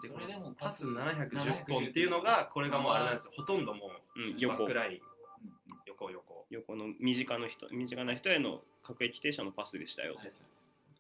[0.02, 3.32] それでもパス710本っていうのが、これがもうあれなんですよ。
[3.36, 3.86] ほとんども
[4.16, 4.98] う、うんバ横ックライン、
[5.70, 5.78] うん。
[5.86, 6.46] 横横。
[6.50, 10.14] 横の身近の人身近な人への各駅停車のパスでしたよ。
[10.16, 10.20] と、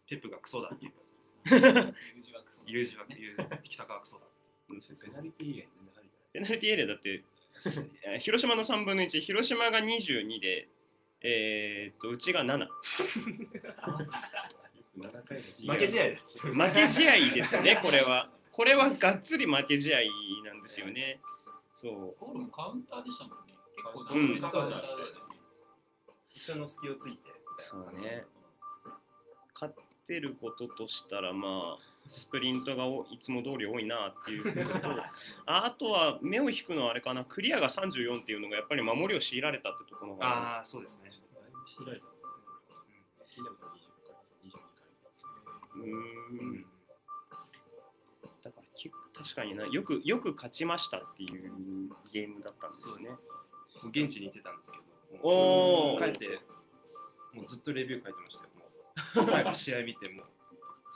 [0.08, 1.94] ペップがクソだっていうやつです。
[2.16, 4.26] 友人はクソユージは、ユー北川クソだ。
[4.70, 4.76] う。
[4.76, 5.10] んそうそう。
[5.10, 5.68] ペナルティー
[6.34, 7.22] ペナルティーエリアだって
[8.04, 10.68] えー広島の3分の1広島が22で
[11.22, 12.68] えーっとうちが77
[15.26, 16.38] 回負け試合です。
[16.38, 18.28] 負け試合ですねこれは。
[18.52, 19.98] これはがっつり負け試合
[20.44, 21.20] なんですよね。
[21.74, 22.14] そう。
[22.20, 23.54] ゴールもカウンターでしたもんね。
[23.76, 25.24] 結構うんカウンターでしたね
[26.30, 27.30] 一緒の隙をついて。
[27.58, 28.26] そうね。
[29.54, 29.74] 勝っ
[30.06, 34.88] てることとしたらまあスプリントがおいつも通り多いなっていうことと
[35.46, 41.10] ああとは目を引くのはあれかなクリアが34っていうのがやっぱり守りを強いられたってところがああ、そうですね。
[41.10, 42.34] だいぶ強いられたんですね。
[43.26, 43.66] 聞いたこと
[44.44, 45.82] 20回、22回。
[45.82, 46.66] うんん。
[48.42, 53.08] だからき確かになよくよく勝ちましたっていうゲームだったんですね。
[53.90, 54.84] 現地に行ってたんですけど、
[55.22, 56.40] おー帰って、
[57.32, 59.44] もうずっとレビュー書いてましたよ。
[59.44, 60.24] もう 試合見ても、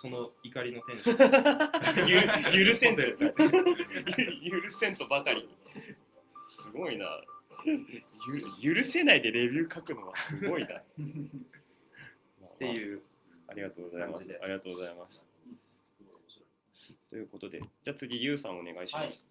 [0.01, 2.09] その怒りのテンション。
[2.55, 5.49] ゆ許せんと 許せんとばかり。
[6.51, 7.21] すごいな。
[8.63, 10.77] ゆ許せないでレビュー書くのはすごいな。
[10.79, 10.83] っ
[12.59, 13.03] ていう。
[13.49, 14.39] ありがとうございます。
[14.41, 15.29] ありがとうございます。
[17.11, 19.27] ということでじゃあ次ゆうさんお願いします、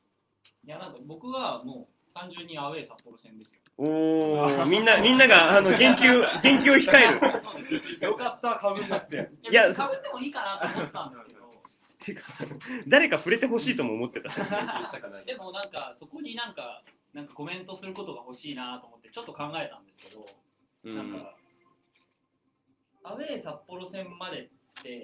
[0.65, 3.61] いやなんか僕はもう単純にアウェー札幌戦ですよ。
[3.77, 8.01] おおみんなみんながあの言及言及を控える。
[8.01, 9.29] よかった、かぶんなくて。
[9.51, 11.37] いやかぶってもいいかなと思ってたんですけど。
[11.99, 12.21] てか
[12.87, 14.29] 誰か触れてほしいとも思ってた。
[15.25, 20.25] でもなんかそこになんかなんかコメントすることが欲しいなと思ってちょっと考えたんですけど、
[20.85, 20.95] うん。
[20.95, 21.35] なんか
[23.03, 25.03] アウェー札幌戦までって、え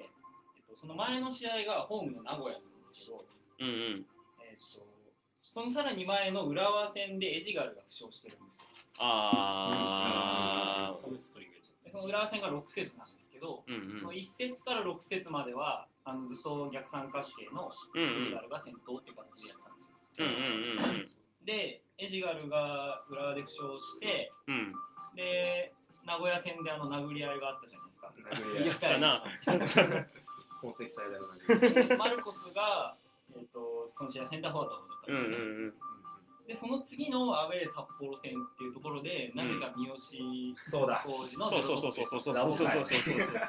[0.62, 3.26] っと、その前の試合がホームの名古屋なんですけど、
[3.60, 4.06] うんうん。
[4.42, 4.93] えっと、
[5.54, 8.64] そのさらに前の浦和戦でエジガルが負傷してるんですよ。
[8.98, 14.00] あそのストリングやっちゃでその浦和戦が6節なんですけど、ーうん。
[14.02, 19.96] その1節から6節まではあのずっと逆三角形のうんうんエジガルが先頭っていう形でやってたんですよ。
[20.18, 20.30] うんう
[20.90, 21.10] んうん
[21.46, 24.56] でエジガルが浦和で負傷してうん。
[24.56, 24.74] うん
[25.16, 25.72] で
[26.04, 27.86] 名古屋戦であの殴り合いがあったじゃな
[28.58, 28.88] いですか。
[28.88, 29.24] やったな。
[30.60, 31.28] 本石 最大の
[31.88, 32.98] でマルコスが、
[33.36, 35.64] えー、とその試合センターフォワードだったうんんですよね、うん。
[35.64, 35.74] うん。
[36.48, 41.04] でその次のアウェー札幌戦っていうところで、なぜか三好そうだ。
[41.06, 42.86] 浩二のそうそうそうそうそうそうそうそう。
[42.86, 43.42] そうそうそう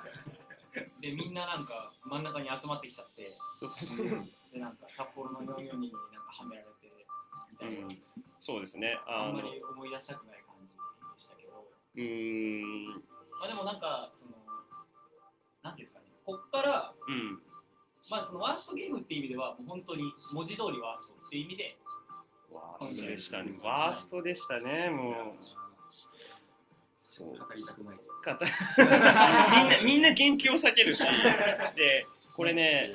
[1.01, 3.37] でみんななんか真ん中に集まってきちゃって。
[3.55, 4.07] そうそう
[4.53, 6.91] でなんか札幌の442になんかはめられて
[7.51, 7.99] みたいな、うん。
[8.39, 8.99] そうですね。
[9.07, 9.25] あの。
[9.27, 10.81] あんまり思い出したくない感じで
[11.19, 12.87] したけど、うーん。
[13.39, 14.33] まあ、でもなんかその
[15.63, 16.07] なんていうんですかね。
[16.25, 17.43] こっからうん
[18.11, 21.77] まあそのワーストゲームっていう意味ではもう本当に文字通りワーストっていう意味で
[22.53, 23.53] ワーストでしたね。
[23.63, 25.15] ワーストでしたねもう。
[26.99, 27.29] そう。
[27.29, 28.15] 語りたくないです。
[28.23, 28.45] 方
[29.57, 31.03] みんなみんな言及を避けるし。
[31.77, 32.95] でこれね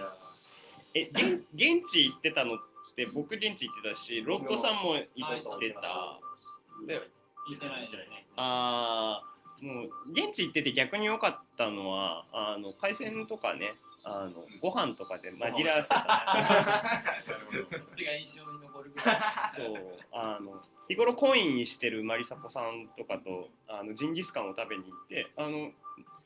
[0.94, 2.60] え現現地行ってたのっ
[2.96, 6.20] て僕現地行ってたしロットさんも行ってた。
[6.86, 7.10] で
[7.50, 8.26] 言ってないですね。
[8.36, 16.00] あーもう現地行ってて逆に良かったのはあの海鮮とかねあのご飯とかで紛らわせた
[17.52, 19.18] こ っちが印象に残るぐらい。
[19.50, 19.98] そう。
[20.12, 25.72] あの日頃コインにしてるマリサポさんとかとあのジンギスカンを食べに行ってあの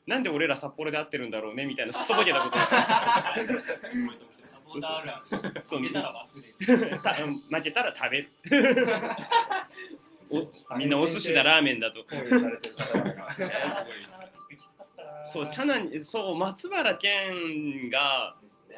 [0.06, 2.58] なんで俺ら札幌で会ってるんだろうねみたいなすっとぼけたこと。
[2.58, 5.60] サポーターあるある。
[5.64, 6.42] そう負けたら忘
[6.80, 7.00] れる。
[7.02, 8.22] た負けたら食べ。
[8.22, 8.28] る
[10.30, 12.04] おみんなお寿司だラーメンだと
[15.24, 18.36] そうチャナにそう松原健が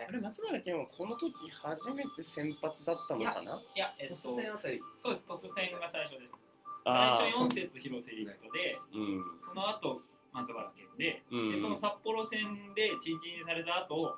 [0.08, 3.60] あれ松原健はこの時初めて先発だったのかな？
[3.74, 4.80] いやえっと突然あたり。
[4.96, 6.32] そうですトス戦が最初です。
[6.84, 9.24] あ最初4節広瀬陸斗でーうん。
[9.42, 11.52] その後松原健でうん。
[11.52, 14.16] でその札幌戦でチンチンにされた後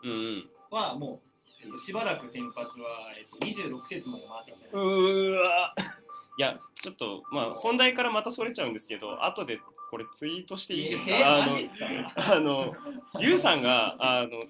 [0.71, 5.75] はもう、えっと、しばらく先発は、えっと、26節まで回ってきてうないーわ。
[6.39, 12.75] いやちょっとまあ本題からまたそれちゃうんですけど後でこれツイートしていいですか、えーあの
[13.17, 14.41] あのゆうさんがあの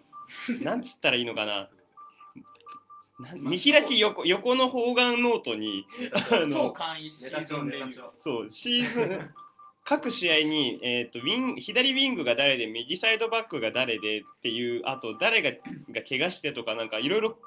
[0.62, 1.68] なんつったらいいのかな？
[3.36, 7.72] 見開き横横の方眼ノートにあ超の簡易シーズン
[8.18, 9.30] そうシーズン
[9.84, 17.38] 各試合に、えー、とウィン左ウィングが誰で右サイドバックが誰でっていうあと誰がが怪我してとかなんかいろいろ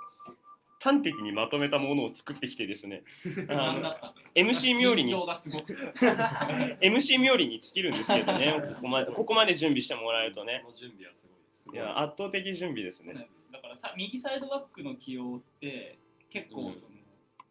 [0.83, 3.03] 端的にまとめたものを作ってきてですね
[4.35, 5.13] MC 冥利に。
[6.81, 10.61] MC 冥利に尽きるんですけどねここまでここまで準備してもらえるとね。
[10.65, 11.23] この準備はす
[11.67, 13.13] ごいや圧倒的準備ですね。
[13.51, 15.99] だからさ右サイドバックの起用って
[16.31, 16.95] 結構その、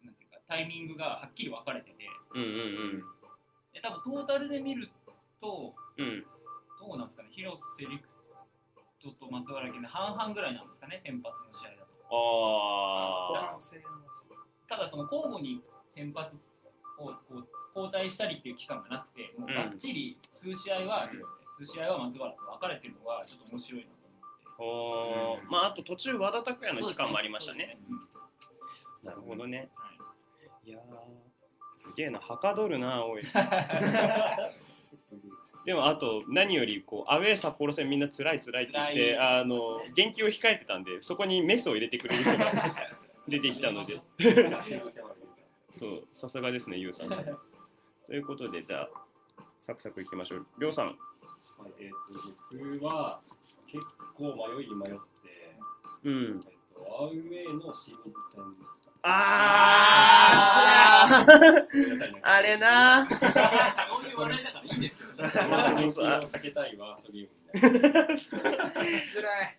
[0.03, 1.95] なんていうかタイミングがはっきり分かれてて。
[2.35, 3.03] うんうん
[3.73, 4.89] で多分トータルで見る
[5.39, 6.05] とうん。
[6.05, 6.25] うん
[6.81, 7.29] どうなんですかね。
[7.31, 8.01] 広瀬陸
[9.01, 11.80] 斗と松原健で半々ぐらいなんですかね先発の試合
[12.11, 13.57] あ
[14.67, 15.61] ただその交互に
[15.95, 16.35] 先発
[16.97, 21.25] をこう交代したりっていう期間がなくてもうがっちり数試合は広
[21.57, 25.49] 瀬、数試合は松原と分かれてるのがちょっと面白いなとーおー。
[25.49, 27.77] まああと途中和田拓也思っての期間もありましたね。
[27.87, 29.69] そうですなるほどね。
[29.73, 29.89] は
[30.65, 30.69] い。
[30.69, 30.81] いやー。
[31.71, 32.19] すげえな。
[32.19, 33.23] はかどるなおい
[35.65, 42.51] でもあと何よりこうアウェー札幌戦みんな辛い辛いって言ってあの元気を控えてたんでそこにメスを入れてくれる人が
[43.27, 44.01] 出てきたので。
[45.73, 47.09] そうさすがですねゆうさん。
[47.09, 48.89] ということでじゃあ
[49.59, 50.47] サクサクいきましょう。
[50.59, 50.87] りょうさん。
[50.87, 50.93] は
[51.67, 53.21] い、えー、と僕は
[53.67, 53.83] 結
[54.15, 54.99] 構迷いに迷って、
[56.03, 56.41] うん。
[56.45, 58.65] えっと、アウェーの清水戦です。
[58.65, 58.80] か。
[59.03, 61.25] あー
[61.71, 62.13] ごめんなさい。
[62.13, 63.17] ねあれなそう
[64.09, 65.29] いう笑いだからいいんですよね。
[65.29, 65.39] そ
[65.73, 68.07] うそうそ避けたいワーストゲームみたいな。
[68.19, 68.35] つ
[69.21, 69.57] らい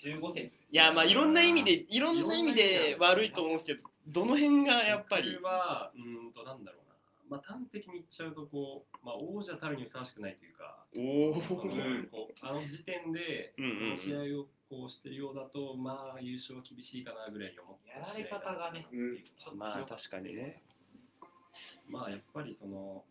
[0.00, 5.34] 15節いやまあいろんな意味でいろんな意味で悪いと思うんですけどどの辺がやっぱり？
[5.34, 6.94] 僕は、うーんと、なんだろうな。
[7.28, 11.72] まあ、端的に言っちゃうと、こう、まあ、王者たるにふさわしくないというか、おおその
[12.10, 20.62] こうあの時点で、この試合をこうしてるようだと、まあ、優勝は厳しいかなぐらいに思ってやられ方がね、うんちょっとまあ確かにね。
[21.90, 23.02] まあやっぱりその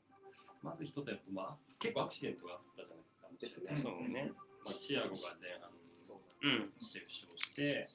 [0.63, 3.67] まず一つやっぱまあ結構アクシデントがあったじゃないですか。
[3.67, 3.75] ですね。
[3.75, 4.31] そうね。
[4.63, 5.69] まあ、チアゴが前半
[6.41, 6.71] うん。
[6.95, 7.87] で負傷して、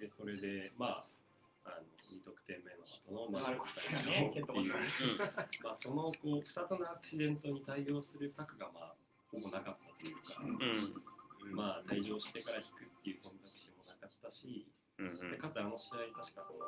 [0.00, 1.06] でそれでまあ
[1.64, 4.70] あの2得点目の後のマルコスね蹴っ飛ばし
[5.62, 8.94] まあそのこう2つのアクシデントに対応する策がまあ
[9.30, 11.19] ほぼなかったというか、うん
[11.52, 14.66] まあ退場してから引くっていう選択肢もなかったし、
[14.98, 15.30] うんうん。
[15.30, 16.60] でかつあの試合確かその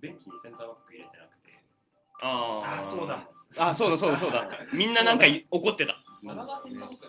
[0.00, 1.62] ベンチにセンターバック入れてなくて。
[2.22, 2.78] あー。
[2.78, 3.28] あそうだ。
[3.58, 4.48] あそうだそうだそうだ。
[4.74, 6.02] みんななんかい怒ってた。
[6.22, 7.06] 和田が先頭僕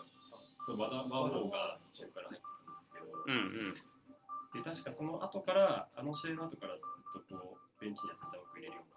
[0.66, 4.62] そう、和田和王が途中から入ったんですけど、うんうん。
[4.62, 6.82] で確かその後から、あの試合の後からず
[7.20, 8.95] っとこうベンチにはセンターバック入れるように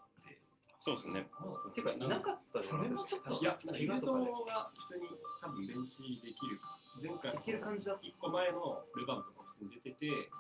[0.79, 1.27] そうですね。
[1.75, 4.47] てかいなかったじゃんそれもちょっといや、なんか映像怪我とかで。
[4.47, 5.09] が普通に
[5.43, 6.61] 多分ベンチできる、
[7.03, 10.31] 前回できる感じだった1個前のルヴァンとか普通に出てて、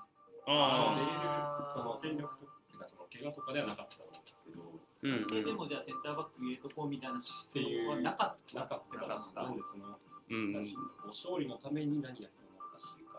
[0.46, 2.38] あその戦力
[2.70, 4.62] とか、その怪我とかではなかったんですけど、
[5.02, 9.98] うんうんでもじゃあセンターバック入れとこうみたいな姿勢はなかったなかったから、なんでその、
[10.30, 10.70] うんなんか
[11.02, 13.18] こう勝利のために何が必要なのかっていうか、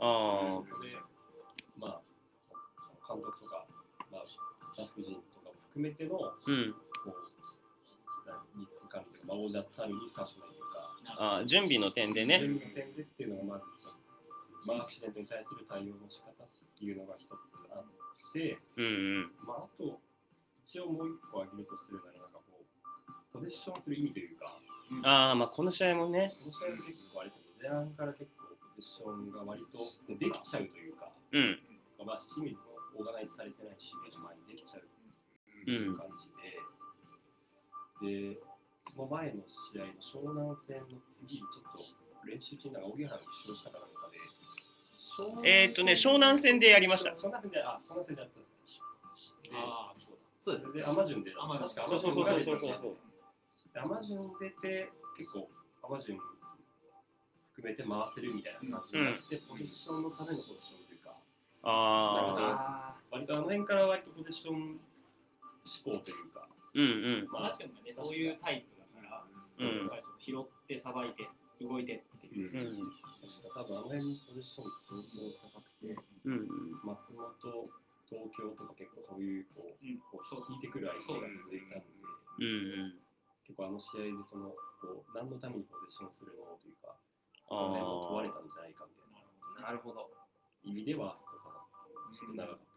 [0.00, 0.96] あそれで、
[1.76, 2.00] まあ、
[3.04, 3.66] 監督とか、
[4.10, 4.36] まあ、ス
[4.76, 5.20] タッフ陣
[5.74, 6.70] 含めての、うん。
[6.70, 6.78] う、
[8.54, 16.46] リスク管理とか、まあ、王者たるに差しないというか、あー準備の点でね準備の点でっていうのがまず一つ、まあ、アクシデントに対する対応の仕方っ
[16.78, 17.34] ていうのが一つ
[17.74, 17.84] あっ
[18.32, 18.88] て、うんう
[19.26, 19.98] んまあ、あと、
[20.62, 22.64] 一応もう一個挙げるとするなら、なんかこう、
[23.34, 24.54] ポゼッションする意味というか、
[25.02, 31.58] ああまあこの試合もねこの試合は結構あれですね、前半から結構ポゼッションが割とできちゃうというか、うん
[32.06, 32.62] まあ、清水の
[32.94, 34.86] オーガナイズされてない守備が前にできちゃう
[35.66, 36.28] うん感じ
[38.02, 38.40] で、で、
[38.94, 39.42] その前の
[39.72, 44.18] 試合の湘南戦の次、ちょっと練習中になんか荻原が負傷したかなんかで、
[45.48, 47.10] えーっとね湘南戦でやりました。
[47.10, 48.78] 湘南戦で、あ、湘南戦でやったんです
[49.44, 49.50] ね。
[49.50, 52.96] で、ああ、そうそうですそれでアマジュンで、アマジュン確かそうそうそうそうそうそう
[53.72, 55.48] でアマジュン出て、結構
[55.82, 56.18] アマジュン
[57.54, 61.14] 含めて回せるみたいな感じになって、ポジションのためのポジションというか、
[61.62, 64.80] あああ割とあの辺から割とポジション
[65.64, 67.28] 思考というか、うんうん。
[67.32, 69.78] まあ、確かにね、そういうタイプだから、うん。
[69.80, 71.28] やっぱりその拾って、さばいて、
[71.60, 72.52] 動いてっていう。
[72.52, 72.92] うん。
[73.22, 76.48] 確か多分あの辺ポジション相当高くて、うん
[76.84, 77.32] 松本、
[78.04, 79.98] 東京とか結構そういうこう、うん。
[80.12, 82.04] こう引いてくる相手が続いたんで、
[82.38, 82.44] うん
[82.92, 83.04] うん。
[83.46, 84.52] 結構あの試合でその
[84.82, 86.96] こう何のためにポジションするのというか、
[87.48, 89.70] そあの辺も問われあたんじゃないかみたいな。
[89.70, 90.10] なるほど。
[90.64, 91.64] 意味ではストかな。
[92.12, 92.73] ちょっと長かった。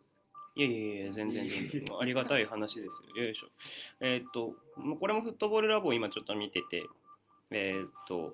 [0.58, 1.86] いやいやいや全然全然。
[2.00, 3.24] ありがたい話ですよ。
[3.24, 3.48] よいしょ。
[4.02, 4.56] えーっと
[5.00, 6.84] これもフットボールラボを今ちょっと見てて
[7.52, 8.34] えーっと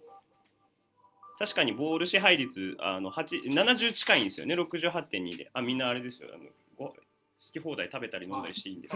[1.37, 4.55] 確かにボール支配率あの8 70近いんですよね。
[4.55, 5.49] 68.2で。
[5.53, 6.29] あみんなあれですよ。
[6.33, 6.45] あの
[6.77, 6.95] ご好
[7.51, 8.87] き放題食べたり飲んだりしていいんで。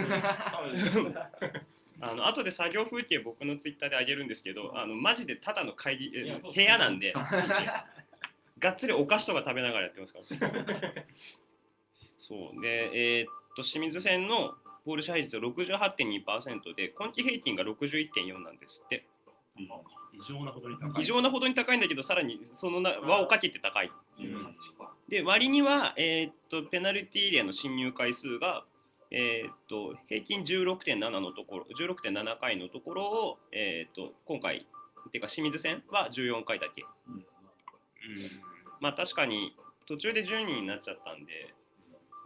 [1.99, 7.13] あの後で作業風景僕のツイッターであげるんですけどあのマジでただの会議部屋なんで。
[8.59, 10.25] がっつりお菓子とか食べながらやってますから、
[12.17, 12.61] そう。
[12.61, 14.55] でえーっと清水戦の
[14.85, 19.05] ボール支配率は68.2%で今季平均が61.4なんですって。
[20.13, 21.01] 異常なほどに高い。
[21.01, 23.91] 異常なほどに高いんだけどさらにそのな輪をかけて高い。
[25.09, 28.63] で割には、えーっとペナルティーエリアの侵入回数が、
[29.11, 34.67] えーっと平均16.7のところ16.7回のところを、えーっと今回
[35.07, 37.25] っていうか清水戦は14回だけ、うん。
[38.79, 39.55] まあ確かに
[39.87, 41.53] 途中で10人になっちゃったんで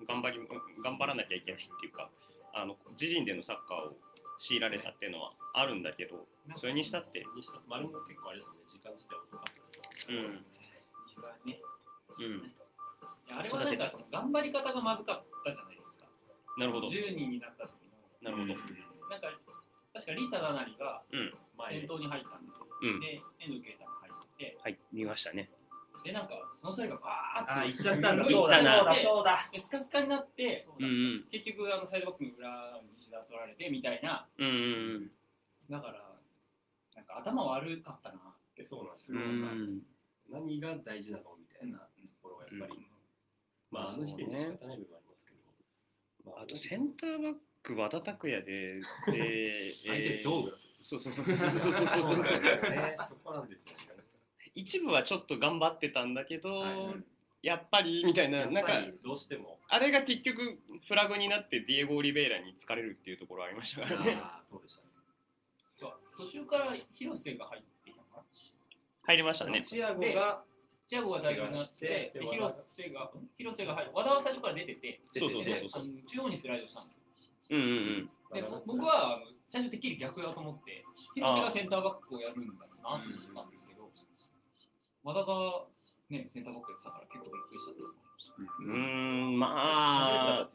[0.08, 0.40] 頑張り
[0.84, 2.10] 頑張らなきゃいけないっていうか
[2.54, 3.98] あの自陣でのサッカーを
[4.38, 6.26] 強いられたっていうのはあるんだけど
[6.56, 9.72] それにしたってにした丸も結構あれですね、時間自体遅かったで
[10.02, 11.60] すうんね
[12.20, 12.52] うん
[13.32, 16.06] あれはなんかその頑張り方がまずかったじゃないですか。
[16.58, 17.72] なるほど10人になった時
[18.22, 18.32] の。
[18.32, 18.60] なるほど
[19.10, 19.28] なんか、
[19.94, 21.34] 確かリータダナリがうん
[21.72, 22.68] 先頭に入ったんですよ。
[22.82, 25.61] うんで、遠藤啓太が入ってはい見ましたねて、
[26.04, 28.24] で、なんか、その際がバーってあ行っちゃったんだ。
[28.24, 29.50] 行 そうだそうだそうだ。
[29.52, 31.28] でスカスカになって、うんうん。
[31.32, 34.50] 結局あのサイドバックの裏に石田取られてみたいな、うんう
[35.00, 35.12] ん
[35.70, 36.14] だから、
[36.96, 38.20] なんか頭悪かったなっ
[38.56, 38.64] て。
[38.64, 39.22] そうなんですうよ。
[39.22, 39.82] ん。
[40.30, 41.86] 何が大事なのみたいなと
[42.22, 42.88] ころはやっぱり、
[43.70, 53.91] まあ、あの時点で仕方ない部分はありますけど、まあとセンターバック和田拓也でで、 相手道具だそうそうそうそうそうそうそうそうそうね、そこなんですよ。
[54.54, 57.04] 一部はちょっと頑張ってたんだけど、はい
[57.42, 58.74] やっぱりみたいななんか
[59.04, 64.20] どうしても、あれが結局フラグになってディエゴ・オリベイラに疲れるっていうところありましたからね。
[64.22, 64.92] ああ、そうでしたね。
[66.20, 68.24] 途中から広瀬が入ってきたのかな
[69.08, 69.64] 入りましたね。
[69.64, 70.44] チアゴが
[70.86, 73.10] チアゴが代表になって、広瀬が、ん。
[73.38, 73.92] 広瀬が入る。
[73.96, 75.82] 和田は最初から出てて、そうそうそうでそう。
[75.82, 77.32] あの中央にスライドしたんですよ。
[77.50, 80.86] うんうんでぼ僕は最初てっきり逆だと思って、
[81.16, 83.71] 広瀬がセンターバックをやるんだろうなと思ったんですけど、
[85.04, 85.66] 和田が、
[86.10, 88.42] ね、センターバックやってたから結構びっくりしたと思いました。
[88.62, 90.50] うんまあ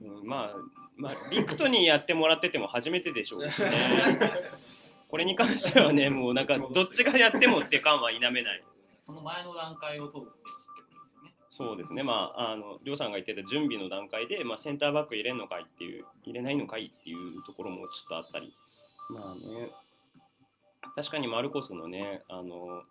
[0.00, 0.26] ね、ん。
[0.26, 0.56] まあ
[0.96, 3.70] まあリクトにやってもらってても初めてでしょうしね。
[5.08, 8.64] これに関してはねもうなんかどっちがやってもって感は否めない。
[9.00, 10.18] その前の段階を通。
[11.48, 18.54] そうですね、まあ、あの、りょうさんが言ってた準備の段階で、まあ、センターバック入れんのかいっていう、入れないのかいっていうところもちょっとあったり、
[19.08, 19.70] まあね、
[20.96, 22.82] 確かにマルコスのね、あの、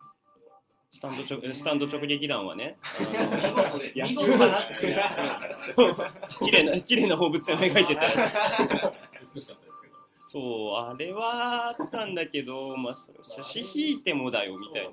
[0.95, 2.77] スタンド直スタンド直撃弾はね、
[3.93, 4.95] 見あ事だなって。
[5.75, 5.93] の
[6.45, 8.15] 綺麗な綺麗な放物線を描いてたやつ。
[9.35, 9.95] 美しかったですけど。
[10.25, 14.91] そう、あれはあったんだけど、まあ、それ差し引いてもだよみたいな。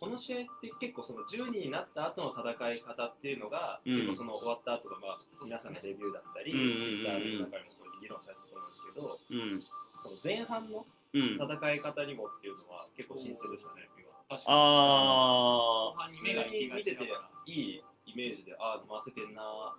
[0.00, 9.60] この試合って結構その10人になった後の戦い方っていうのが、うん結構その終わった後のまあ皆さんのレビューだったり、うんうんうんうんツイッターの中でもこう議論されてたと思うんですけど、うん。
[9.60, 9.68] そ
[10.08, 11.34] の前半のうん。
[11.36, 14.03] 戦い方にもっていうのは結構新鮮でしたね、今。
[14.03, 14.03] 確
[14.42, 17.30] かにああ、普通後半に目が行きがに見ててちだから。
[17.46, 19.76] いいイメージで、ああ、回せてんな。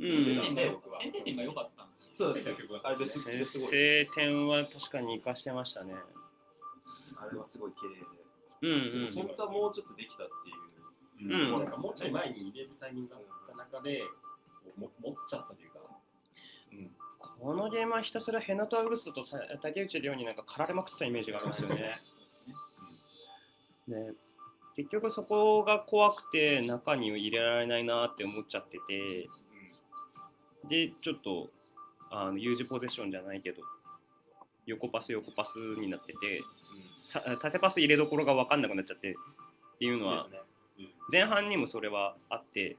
[0.00, 0.24] うん。
[0.24, 2.08] 先点が僕は先点点が良かったんですよ。
[2.12, 3.68] そうですね、あれです先ですごい。
[3.68, 5.94] 制点は確かに生かしてましたね。
[7.16, 8.06] あれはすごい綺麗で。
[8.62, 8.72] うん
[9.06, 9.14] うん。
[9.14, 10.56] 本当はもうちょっとできたっていう。
[10.56, 14.02] うんもうなんかもうちょい前に入れるタイミングがあった中で、
[14.76, 15.78] も持っちゃったというか、
[17.40, 21.94] このゲームはひたすらヘナト・アウグストとた竹内涼になんか駆られまくったイメージがありますよね。
[23.88, 24.12] ね。
[24.76, 29.28] 結局そこが怖くて中に入れられないなって思っちゃってて。
[30.68, 31.50] でちょっと
[32.10, 33.62] あの有事ポゼッションじゃないけど
[34.66, 36.42] 横パス横パスになってて
[37.00, 39.14] さ縦パス入れどころが分かんなくなっちゃってっ
[39.78, 40.26] ていうのは
[41.10, 42.76] 前半にもそれはあって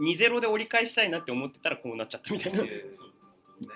[0.00, 3.00] 2-0で折り返したいなって思ってたらこうなっちゃったみたいなそうです
[3.60, 3.68] ね。
[3.68, 3.74] ね。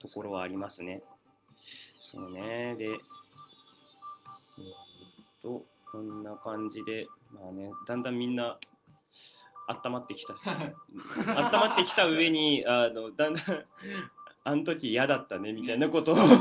[0.00, 1.02] ところはありますね。
[1.98, 2.76] そうね。
[2.76, 2.98] で、えーっ
[5.42, 8.58] と、こんな感じで、まあね、だんだんみんな
[9.68, 10.34] 温まってきた。
[10.44, 10.74] 温
[11.52, 13.44] まってきた上に、あのだんだん、
[14.44, 16.16] あの時嫌だったねみたいなことを。
[16.16, 16.36] そうそ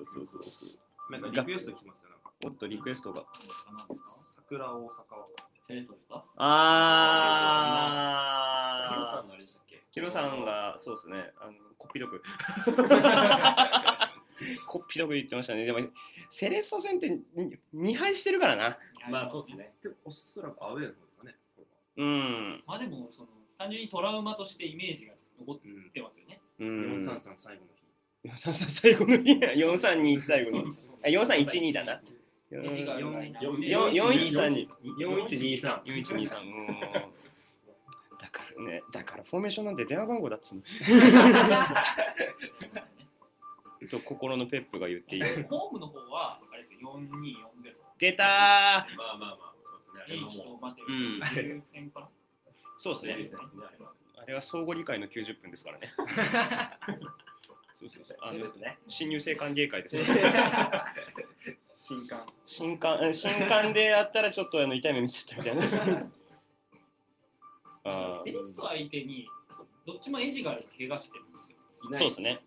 [0.00, 1.12] うそうそう。
[1.12, 3.24] なんかリクエスト来ますよなんかおっと、リクエストが。
[4.36, 5.02] 桜大阪
[6.08, 6.24] は
[8.08, 9.28] あー。
[9.28, 9.82] 何でしたっけ？
[9.90, 12.22] ヒロさんが、そうですね、あの、こっぴどく。
[14.66, 15.64] こっぴどく言ってましたね。
[15.64, 15.80] でも、
[16.30, 17.18] セレッソ戦って
[17.74, 18.78] 2敗してるからな。
[19.10, 19.72] まあそうですね。
[19.82, 21.64] でおそらくアウェーですかねこ
[21.96, 22.62] うん。
[22.66, 23.28] まあでもその
[23.58, 25.58] 単純にトラウマとしてイメージが残っ
[25.92, 26.40] てますよね。
[26.58, 26.98] ううんん。
[26.98, 27.82] 433最後の日
[28.24, 29.32] 433最後の日。
[29.32, 30.78] 432最後の日。
[31.04, 32.00] あ、431だな。
[32.50, 33.52] エジが4いないな4
[33.92, 34.68] 4132。
[34.98, 36.42] 4123 4123。
[36.42, 36.66] うん。
[38.18, 40.62] だからね、だからフォーメーションなんて電話番号だっつうの。
[43.88, 45.46] と心のペップが言っている。
[45.48, 47.74] ホームの方はあれですよ4240。
[47.98, 50.02] 出たーまあまあまあ、そうですね。
[50.08, 51.62] あエイキれももとマテウうん。
[52.78, 53.92] そうですねあれは。
[54.16, 55.92] あれは相互理解の90分ですからね。
[57.72, 58.18] そうそうそう。
[58.20, 58.78] あのですね。
[58.88, 60.04] 新入生歓迎会ですよ。
[61.76, 66.06] 新刊新刊新刊でやったらちょっとあの痛い目見せちゃったみたいな。
[67.84, 69.28] あセレッソ相手に
[69.86, 71.58] どっちもエジガルが怪我してるんですよ。
[71.90, 72.40] ーそうですね。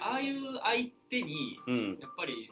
[0.00, 1.98] ああいう相手にうん。
[2.00, 2.50] やっぱり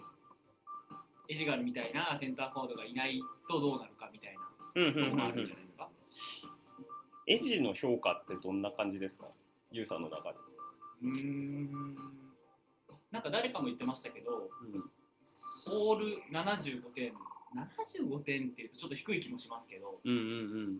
[1.28, 4.40] エジガルみたいなセンターフォワードがいないとどうなるかみたいな
[4.74, 5.88] うんうんところもあるんうんじゃないですか？
[7.28, 9.26] エジの評価ってどんな感じですか？
[9.70, 10.38] ユウさんの中で。
[11.02, 11.96] うーん
[13.12, 14.90] なんか誰かも言ってましたけど、うん
[15.66, 17.12] オール75点、
[17.54, 20.78] 75点っていうとちょっと低い気もしますけど、うんうん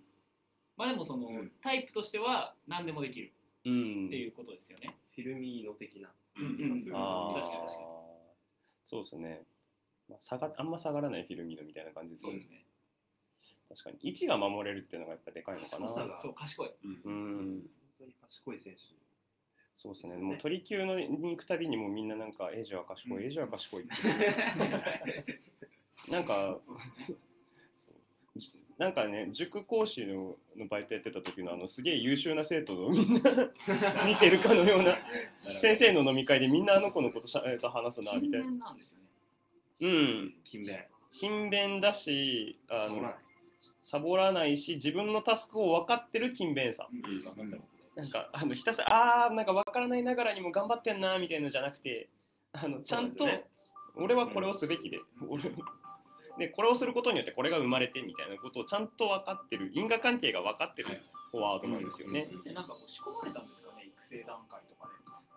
[0.76, 3.32] まあでもその、うんタイプとしては何でもできる
[3.66, 3.72] うん。
[3.72, 4.06] うん。
[4.06, 4.96] っていうことですよね。
[5.14, 6.08] フィルミーノ的な
[6.40, 7.86] うんうんああ確かに確かに。
[8.84, 9.42] そうですね。
[10.08, 12.64] まあ、下があんま下がらないフィルミーノみたいな感じですよねそうですね。
[13.68, 15.86] 確かに位置が守れるっていうのがやっぱでかいのかな。
[15.86, 16.70] 賢さがそう、賢い。
[16.82, 17.00] うん。
[17.04, 17.62] 本
[17.98, 18.80] 当に賢い選手
[19.76, 20.16] そうですね。
[20.16, 23.92] もう鳥級のに行くたびにもうみんななんかエイジは賢い、エイジは賢いって。
[26.10, 26.58] なんか
[28.80, 33.20] なんかね塾講師ののバイトやってた時のあのすげえ優秀な生徒の みんな
[34.06, 34.96] 見てるかのような
[35.54, 38.50] 先生の飲み会でみんなあの子のことしゃえーと話すなみたいな。
[38.52, 39.06] なんですよね。
[39.82, 40.34] うん。
[40.44, 43.12] 勤勉勤勉だしあの
[43.82, 46.88] サボらないし自分のタスクを分かってる勤勉さ。
[46.90, 47.22] うん。
[47.96, 52.08] なんかあのひたすらあーなんか分からないながらにも頑張ってんなみたいなのじゃなくて
[52.52, 53.44] あのちゃんと、ね
[53.96, 55.42] 俺はこれをすべきで、俺
[56.38, 62.28] でこれをすることによってこれが生まれてみたいなことをちゃんと分かってる因果関係が分かってるフォワードなんですよね。
[62.44, 64.88] で、なんかこう仕込まれたんですかね、育成段階とか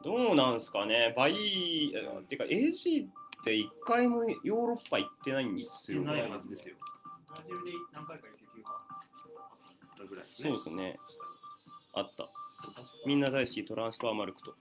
[0.03, 0.09] で。
[0.09, 1.13] どうなんすかね？
[1.15, 3.09] バイえてか AG っ
[3.43, 6.29] て一回もヨーロッパ行ってないんですよないね。
[6.29, 6.75] はずですよ
[7.27, 8.71] ブラジルで何回か移籍が。
[10.05, 10.99] ぐらいですねそうですね。
[11.93, 12.29] あった。
[13.05, 14.55] みんな大好きトランスファーマルクと。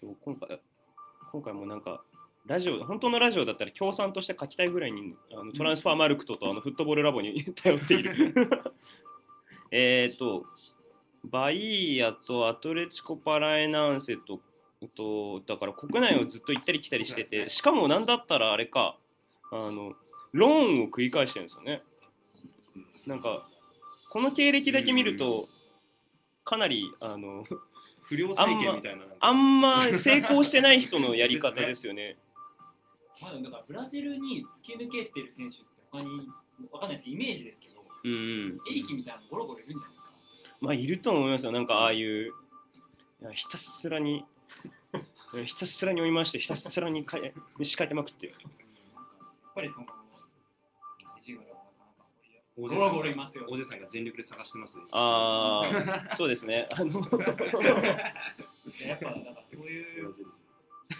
[0.00, 0.60] そう今回
[1.30, 2.02] 今回もなんか
[2.52, 8.34] ラジオ本当のラジオだったら協賛として書きたいぐらいにあのトランスファーマルクトとあの フットボールラボに 頼っている。
[9.72, 10.44] えっと
[11.24, 14.38] バイーヤとアトレチコ・パラエナンセと
[14.94, 18.98] とだから国内をずっと行ったり来たりしててしかもなんだったらあれか
[19.50, 19.94] あの
[20.32, 21.82] ローンを繰り返してるんですよね。
[23.06, 23.48] なんか
[24.10, 25.48] この経歴だけ見ると
[26.44, 27.44] かなりあの
[28.02, 29.04] 不良債権みたいな。
[29.20, 32.18] あんま成功してない人のやり方ですよね。
[33.22, 36.28] まあでもだからブラジルに突き抜けてる選手って他に
[36.72, 38.60] わかんないですイメージですけど、うんうん。
[38.70, 40.10] エリキみたいなのゴロゴロいるんじゃないですか？
[40.60, 41.52] まあいると思いますよ。
[41.52, 44.24] なんかああいういやひたすらに
[45.46, 48.28] ひたすらに追いましてひたすらにかえ仕掛けまくって。
[48.28, 49.86] なんかやっぱりその
[51.18, 52.02] エジガルはなかなか
[52.56, 53.46] おゴロゴロいますよ。
[53.48, 55.62] おじさんが全力で探してますよあ
[56.10, 56.68] あそうですね。
[56.74, 57.00] あの
[58.86, 60.14] やっぱだからそういう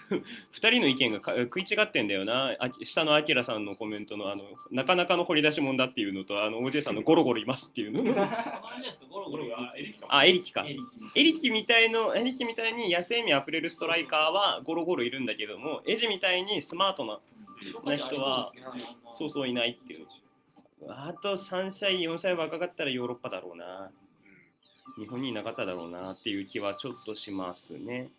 [0.51, 2.55] 二人の意見がか食い違ってんだよな。
[2.59, 8.15] あ下のアキラさんのコメントのあのなかなかの掘り出し物だっていうのとあの OJ さんのゴロゴロいますっていうの。
[8.23, 10.07] あエリキか。
[10.09, 10.75] あエリキかエ。
[10.75, 17.21] リキエリキみたいのエリキみたいに野生味あふれるストライカーはゴロゴロいるんだけどもエジみたいにスマートな
[17.85, 18.53] な人は
[19.13, 20.07] そうそういないっていう
[20.89, 23.91] あと3歳4歳若かったらヨーロッパだろうな
[24.99, 28.11] 日本にいなかっただろうなっていう気はちょっとしますね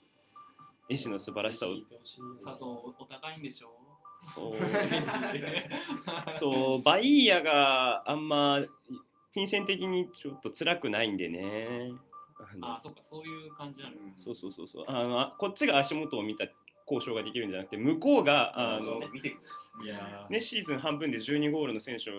[0.89, 1.71] 絵師の素晴らしさを。
[1.71, 3.71] お高いんでしょ
[4.35, 6.33] そう。
[6.33, 6.81] そう。
[6.81, 8.59] バイヤがあんま
[9.33, 11.91] 金銭的にちょっと辛くないんでね。
[12.61, 14.85] あそうかそういう感じなのそうそうそうそう。
[14.87, 16.45] あのあこっちが足元を見た
[16.85, 19.35] 交渉ができるんじゃなくて向こうがあの、見てく
[19.83, 22.11] いやね、シーズン半分で12ゴールの選手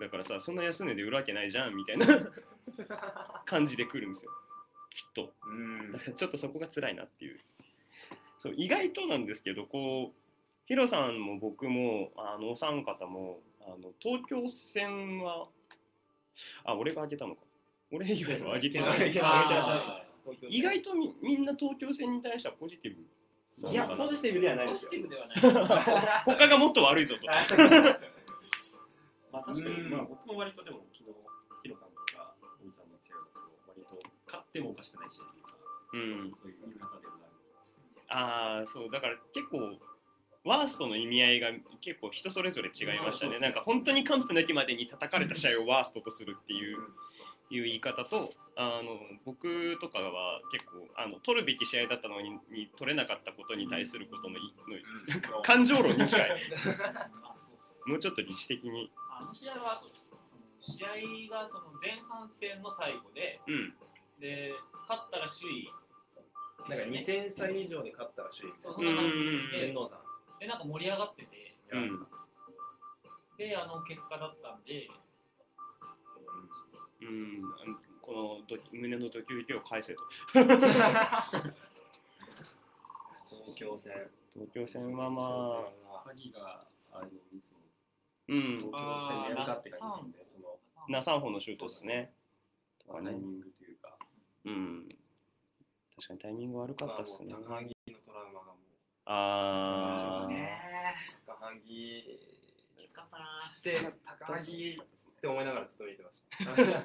[0.00, 2.06] だからさそんな安値で売るわけないじゃんみたいな。
[3.44, 4.30] 感じで来るんですよ。
[4.90, 5.32] きっと。
[5.44, 6.14] うん。
[6.14, 7.40] ちょっとそこが辛いなっていう
[8.42, 10.12] そう意外となんですけどこう
[10.66, 15.46] ヒロさんも僕もあのお三方もあの東京戦は
[16.64, 17.42] あ俺が挙げたのか。
[17.92, 19.12] 俺以外は挙げてない。
[20.48, 23.70] 意外とみみんな東京戦に対してはポジティブ。
[23.70, 24.90] いやポジティブではないですよ。
[24.90, 26.24] ポジティブではない。
[26.26, 27.26] 他がもっと悪いぞと。
[29.30, 29.90] まあ確かに、うん。
[29.90, 31.14] まあ僕も割とでも昨日、
[31.62, 33.26] ヒロさんとか、おじさんの強いの
[33.68, 35.30] 割と勝ってもおかしくない試合
[35.92, 36.30] というん。
[36.42, 37.21] そういう見方でも
[38.12, 39.78] あああそうだから結構
[40.44, 41.50] ワーストの意味合いが
[41.80, 43.38] 結構人それぞれ違いましたね。
[43.38, 46.78] なんか本当に完膚なきまでに叩かれた試合をワーストとするっていう
[47.50, 56.30] いう言い方とあの僕とかは結構あの取るべき試合だったのにに取れなかったことに対することのいのなんか感情論に近い。
[57.86, 58.90] もうちょっと理知的に。
[59.10, 60.20] あの試合はその
[60.60, 63.74] 試合がその前半戦の最後でうん。
[64.18, 64.54] で
[64.88, 65.68] 勝ったら首位
[66.68, 69.18] なんか2点差以上で勝ったら首位そうそんな感じ。
[69.18, 69.98] うんで天皇さん。
[70.38, 71.56] でなんか盛り上がってて。
[71.72, 72.06] うん。
[73.38, 74.88] であの結果だったんで。
[77.00, 77.42] うん。
[78.00, 80.02] このド胸のドキドキを返せと。
[80.32, 80.48] 東
[83.54, 83.92] 京戦。
[84.32, 85.64] 東京戦はまあ。
[86.06, 87.54] 鍵があのミス
[88.28, 88.56] うん。
[88.58, 90.58] 東京戦でやるかって感じですね、その
[90.88, 92.12] ナサンホのシュートですね。
[92.86, 93.10] とかね。
[93.10, 93.96] タイミングというか、
[94.44, 94.88] うん
[96.02, 97.32] 確かにタイミング悪かったっすね。
[97.32, 97.62] のトラウ
[98.34, 98.56] マがもう
[99.06, 100.28] あー。
[100.28, 100.58] ね
[101.24, 101.34] 高
[101.64, 102.18] 木
[102.76, 103.24] きつかったな
[103.54, 106.82] きついな高木って思いながらずっと見てました。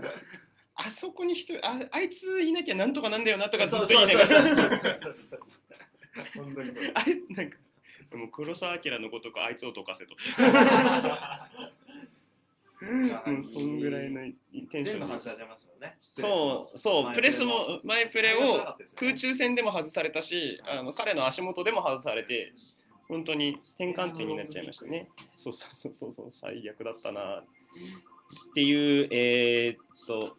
[0.76, 4.42] あそこに人ああいついなきゃなんとかなんだよなとかずっそうと言いながら。
[6.36, 7.58] 本当にそうあれなんか
[8.16, 10.16] もう黒澤明のごとくあいつを溶かせと
[12.82, 14.22] もうそんぐらいの
[14.72, 15.00] テンションで。
[15.00, 15.98] 全部外されましたよね。
[16.00, 17.14] そうそう。
[17.14, 22.54] プレスも前プレを空中中戦でも外されたしあの彼の足元でも外されて
[23.08, 25.10] 本当に転換点になっちゃいましたね。
[25.36, 27.44] そうそうそうそうそう最悪だったなっ
[28.54, 30.38] ていうえーっと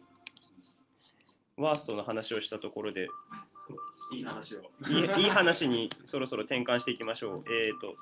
[1.57, 3.07] ワーストの話をしたところで。
[4.11, 4.61] いい話を。
[4.89, 7.43] いい話にそろそろ転換していきましょう。
[7.51, 7.95] えー、と